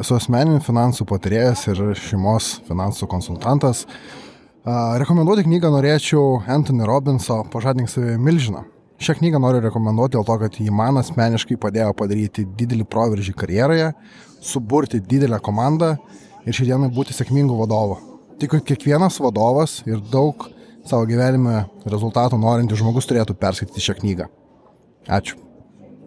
esu 0.00 0.16
asmeninių 0.16 0.62
finansų 0.64 1.06
patarėjas 1.10 1.66
ir 1.72 1.82
šeimos 1.98 2.56
finansų 2.68 3.08
konsultantas. 3.10 3.84
Rekomenduoti 5.00 5.46
knygą 5.46 5.70
norėčiau 5.72 6.42
Anthony 6.48 6.86
Robinso 6.88 7.40
Pažadink 7.52 7.90
save 7.90 8.16
milžiną. 8.20 8.64
Šią 9.00 9.14
knygą 9.16 9.38
noriu 9.40 9.62
rekomenduoti 9.64 10.18
dėl 10.18 10.26
to, 10.28 10.34
kad 10.42 10.56
ji 10.60 10.72
man 10.76 11.00
asmeniškai 11.00 11.56
padėjo 11.60 11.94
padaryti 11.96 12.44
didelį 12.44 12.84
proveržį 12.92 13.32
karjeroje, 13.40 13.86
suburti 14.44 15.00
didelę 15.00 15.38
komandą 15.40 15.94
ir 16.46 16.56
šiandieną 16.56 16.90
būti 16.94 17.16
sėkmingu 17.16 17.58
vadovu. 17.58 17.98
Tik 18.40 18.60
kiekvienas 18.64 19.20
vadovas 19.20 19.80
ir 19.88 20.00
daug 20.12 20.48
savo 20.88 21.04
gyvenime 21.08 21.66
rezultatų 21.84 22.40
norintis 22.40 22.80
žmogus 22.80 23.08
turėtų 23.08 23.36
perskaityti 23.40 23.84
šią 23.84 24.00
knygą. 24.00 24.28
Ačiū. 25.08 25.36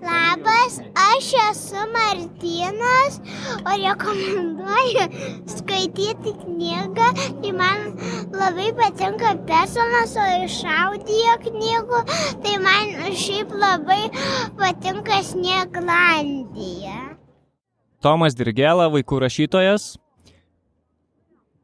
Labas, 0.03 0.81
aš 0.99 1.27
esu 1.39 1.83
Martinas, 1.93 3.19
o 3.63 3.75
rekomenduoju 3.79 5.05
skaityti 5.53 6.33
knygą. 6.41 7.07
Tai 7.39 7.53
man 7.55 7.85
labai 8.33 8.73
patinka 8.75 9.31
personas, 9.47 10.17
o 10.19 10.27
iš 10.43 10.59
audio 10.67 11.37
knygų, 11.45 12.03
tai 12.43 12.57
man 12.65 13.15
šiaip 13.15 13.55
labai 13.55 14.01
patinka 14.59 15.21
Snieglandija. 15.29 16.99
Tomas 18.03 18.35
Dirgela, 18.35 18.89
vaikų 18.91 19.21
rašytojas. 19.23 19.93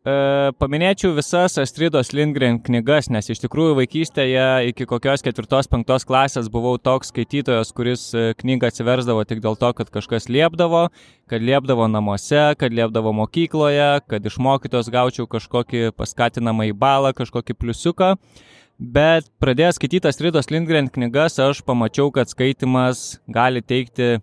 E, 0.09 0.51
paminėčiau 0.61 1.11
visas 1.17 1.57
Astridos 1.61 2.11
Lindgren 2.15 2.59
knygas, 2.63 3.09
nes 3.13 3.27
iš 3.33 3.41
tikrųjų 3.43 3.75
vaikystėje 3.79 4.45
iki 4.69 4.87
kokios 4.89 5.23
ketvirtos, 5.25 5.67
penktos 5.69 6.05
klasės 6.07 6.47
buvau 6.53 6.77
toks 6.81 7.11
skaitytojas, 7.11 7.73
kuris 7.75 8.05
e, 8.15 8.29
knygą 8.39 8.69
atsiversdavo 8.71 9.25
tik 9.27 9.41
dėl 9.43 9.57
to, 9.59 9.71
kad 9.77 9.91
kažkas 9.93 10.29
liepdavo, 10.31 10.85
kad 11.29 11.45
liepdavo 11.45 11.89
namuose, 11.91 12.55
kad 12.61 12.75
liepdavo 12.75 13.13
mokykloje, 13.19 13.89
kad 14.09 14.25
iš 14.31 14.39
mokytos 14.41 14.89
gaučiau 14.93 15.27
kažkokį 15.29 15.91
paskatinamą 15.99 16.69
į 16.71 16.77
balą, 16.79 17.13
kažkokį 17.17 17.57
pliusiuką. 17.59 18.13
Bet 18.79 19.27
pradėjęs 19.43 19.77
skaityti 19.77 20.07
Astridos 20.07 20.49
Lindgren 20.53 20.87
knygas, 20.87 21.37
aš 21.43 21.59
pamačiau, 21.67 22.13
kad 22.15 22.31
skaitimas 22.31 23.19
gali 23.27 23.61
teikti 23.61 24.17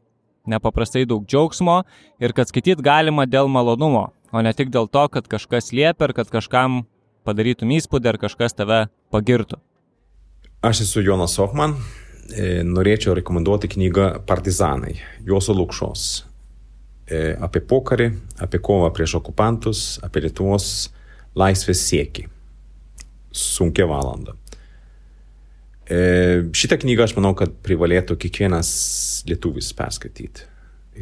nepaprastai 0.48 1.04
daug 1.04 1.26
džiaugsmo 1.28 1.82
ir 2.22 2.32
kad 2.32 2.48
skaityti 2.48 2.84
galima 2.86 3.26
dėl 3.28 3.50
malonumo 3.52 4.08
o 4.32 4.42
ne 4.42 4.52
tik 4.56 4.72
dėl 4.74 4.88
to, 4.90 5.06
kad 5.12 5.28
kažkas 5.30 5.72
liepia 5.76 6.08
ir 6.08 6.14
kad 6.16 6.30
kažkam 6.32 6.84
padarytum 7.26 7.72
įspūdį 7.76 8.12
ar 8.12 8.18
kažkas 8.22 8.56
tave 8.56 8.80
pagirtų. 9.14 9.58
Aš 10.66 10.86
esu 10.86 11.02
Jonas 11.04 11.36
Ochman, 11.42 11.76
e, 12.32 12.62
norėčiau 12.66 13.14
rekomenduoti 13.18 13.70
knygą 13.74 14.08
Partizanai, 14.26 14.96
Juozo 15.26 15.54
Lukšos. 15.54 16.24
E, 17.06 17.36
apie 17.38 17.62
pokarį, 17.62 18.08
apie 18.42 18.58
kovą 18.58 18.90
prieš 18.94 19.18
okupantus, 19.20 20.00
apie 20.02 20.24
Lietuvos 20.24 20.88
laisvės 21.38 21.84
siekį. 21.86 22.26
Sunkia 23.36 23.86
valanda. 23.86 24.34
E, 25.86 26.48
šitą 26.56 26.80
knygą 26.82 27.06
aš 27.06 27.14
manau, 27.18 27.34
kad 27.38 27.52
privalėtų 27.62 28.16
kiekvienas 28.18 28.70
lietuvis 29.28 29.70
perskaityti. 29.76 30.48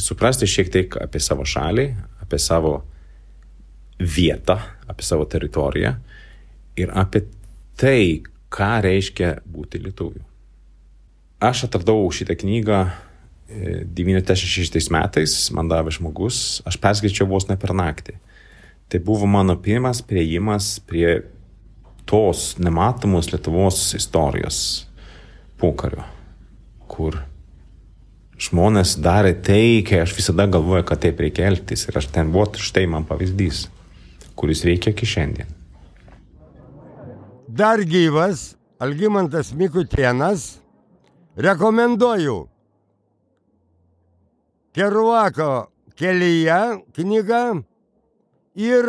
Suprasti 0.03 0.49
šiek 0.51 0.69
tiek 0.75 0.97
apie 1.01 1.23
savo 1.23 1.47
šalį, 1.47 1.87
apie 2.21 2.41
savo 2.43 2.83
vietą, 3.99 4.59
apie 4.89 5.07
savo 5.07 5.25
teritoriją 5.25 5.95
ir 6.77 6.91
apie 6.95 7.25
tai, 7.79 8.23
ką 8.55 8.71
reiškia 8.85 9.41
būti 9.51 9.81
lietuviu. 9.83 10.23
Aš 11.43 11.67
atradau 11.69 12.07
šitą 12.15 12.37
knygą 12.41 12.79
96 13.95 14.91
metais, 14.95 15.35
man 15.55 15.69
davė 15.69 15.93
žmogus, 15.95 16.63
aš 16.67 16.79
perskaičiau 16.81 17.29
vos 17.29 17.47
ne 17.51 17.59
per 17.61 17.75
naktį. 17.77 18.17
Tai 18.89 19.01
buvo 19.05 19.29
mano 19.31 19.57
pirmas 19.61 20.03
prieimas 20.05 20.79
prie 20.81 21.23
tos 22.09 22.55
nematomos 22.61 23.31
Lietuvos 23.33 23.95
istorijos 23.97 24.59
pokario, 25.61 26.05
kur 26.91 27.21
žmonės 28.41 28.97
darė 29.01 29.35
tai, 29.45 29.85
kai 29.87 30.03
aš 30.03 30.17
visada 30.17 30.47
galvoju, 30.51 30.85
kad 30.89 31.01
taip 31.05 31.21
reikia 31.23 31.49
elgtis. 31.49 31.87
Ir 31.89 32.01
aš 32.01 32.11
ten 32.13 32.33
buvo 32.35 32.51
štai 32.61 32.85
man 32.91 33.07
pavyzdys, 33.09 33.69
kuris 34.37 34.65
veikia 34.67 34.93
iki 34.93 35.07
šiandien. 35.07 35.49
Dar 37.49 37.79
gyvas 37.87 38.55
Algymantas 38.79 39.53
Mikutienas. 39.55 40.59
Rekomenduoju 41.37 42.49
Keruako 44.75 45.67
kelyje 45.95 46.61
knygą 46.95 47.63
ir 48.59 48.87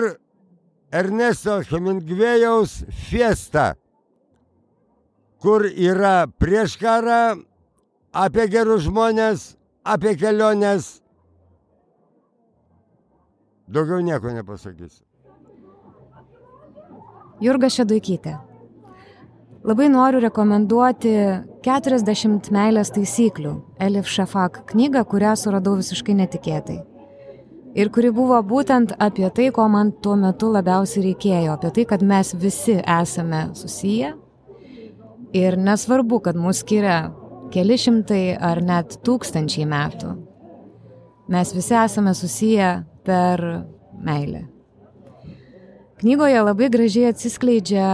Ernesto 0.93 1.60
Hemingvėjaus 1.70 2.84
Fiesta, 3.10 3.74
kur 5.41 5.66
yra 5.70 6.26
prieš 6.41 6.78
karą, 6.82 7.38
apie 8.14 8.46
gerus 8.50 8.86
žmonės, 8.88 9.54
apie 9.84 10.16
keliones. 10.18 11.02
Daugiau 13.68 14.02
nieko 14.06 14.34
nepasakysiu. 14.34 15.04
Jurga 17.43 17.67
Šeduikytė. 17.67 18.38
Labai 19.65 19.88
noriu 19.91 20.21
rekomenduoti 20.23 21.11
40 21.65 22.51
meilės 22.53 22.93
taisyklių 22.95 23.51
Elif 23.81 24.07
Šafak 24.07 24.61
knygą, 24.69 25.01
kurią 25.09 25.33
suradau 25.41 25.73
visiškai 25.79 26.15
netikėtai. 26.21 26.77
Ir 27.75 27.91
kuri 27.91 28.13
buvo 28.15 28.38
būtent 28.39 28.93
apie 29.03 29.27
tai, 29.36 29.49
ko 29.51 29.65
man 29.67 29.91
tuo 29.99 30.15
metu 30.15 30.47
labiausiai 30.53 31.09
reikėjo, 31.09 31.57
apie 31.57 31.73
tai, 31.75 31.88
kad 31.89 32.05
mes 32.07 32.31
visi 32.39 32.77
esame 32.79 33.49
susiję. 33.57 34.13
Ir 35.36 35.59
nesvarbu, 35.59 36.21
kad 36.23 36.39
mus 36.39 36.63
skiria 36.63 37.09
keli 37.51 37.75
šimtai 37.75 38.38
ar 38.39 38.63
net 38.63 39.01
tūkstančiai 39.03 39.67
metų. 39.67 40.15
Mes 41.36 41.55
visi 41.57 41.75
esame 41.83 42.15
susiję 42.15 42.75
per 43.03 43.43
meilę. 43.99 44.55
Knygoje 45.96 46.41
labai 46.43 46.68
gražiai 46.70 47.14
atsiskleidžia 47.14 47.89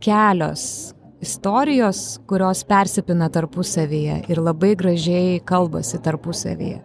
kelios 0.00 0.94
istorijos, 1.20 2.18
kurios 2.28 2.62
persipina 2.64 3.28
tarpusavyje 3.28 4.22
ir 4.32 4.40
labai 4.40 4.72
gražiai 4.76 5.40
kalbasi 5.44 6.00
tarpusavyje. 6.00 6.80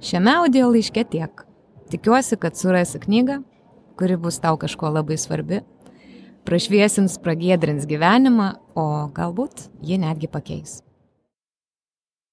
Šiame 0.00 0.32
audio 0.40 0.70
laiške 0.72 1.04
tiek. 1.12 1.44
Tikiuosi, 1.92 2.38
kad 2.40 2.56
surasi 2.56 3.02
knygą, 3.04 3.42
kuri 4.00 4.16
bus 4.16 4.40
tau 4.40 4.56
kažko 4.56 4.94
labai 4.96 5.20
svarbi, 5.20 5.60
prašviesins, 6.48 7.20
pragėdrins 7.20 7.84
gyvenimą, 7.90 8.54
o 8.72 8.88
galbūt 9.12 9.68
ji 9.84 10.00
netgi 10.00 10.32
pakeis. 10.32 10.80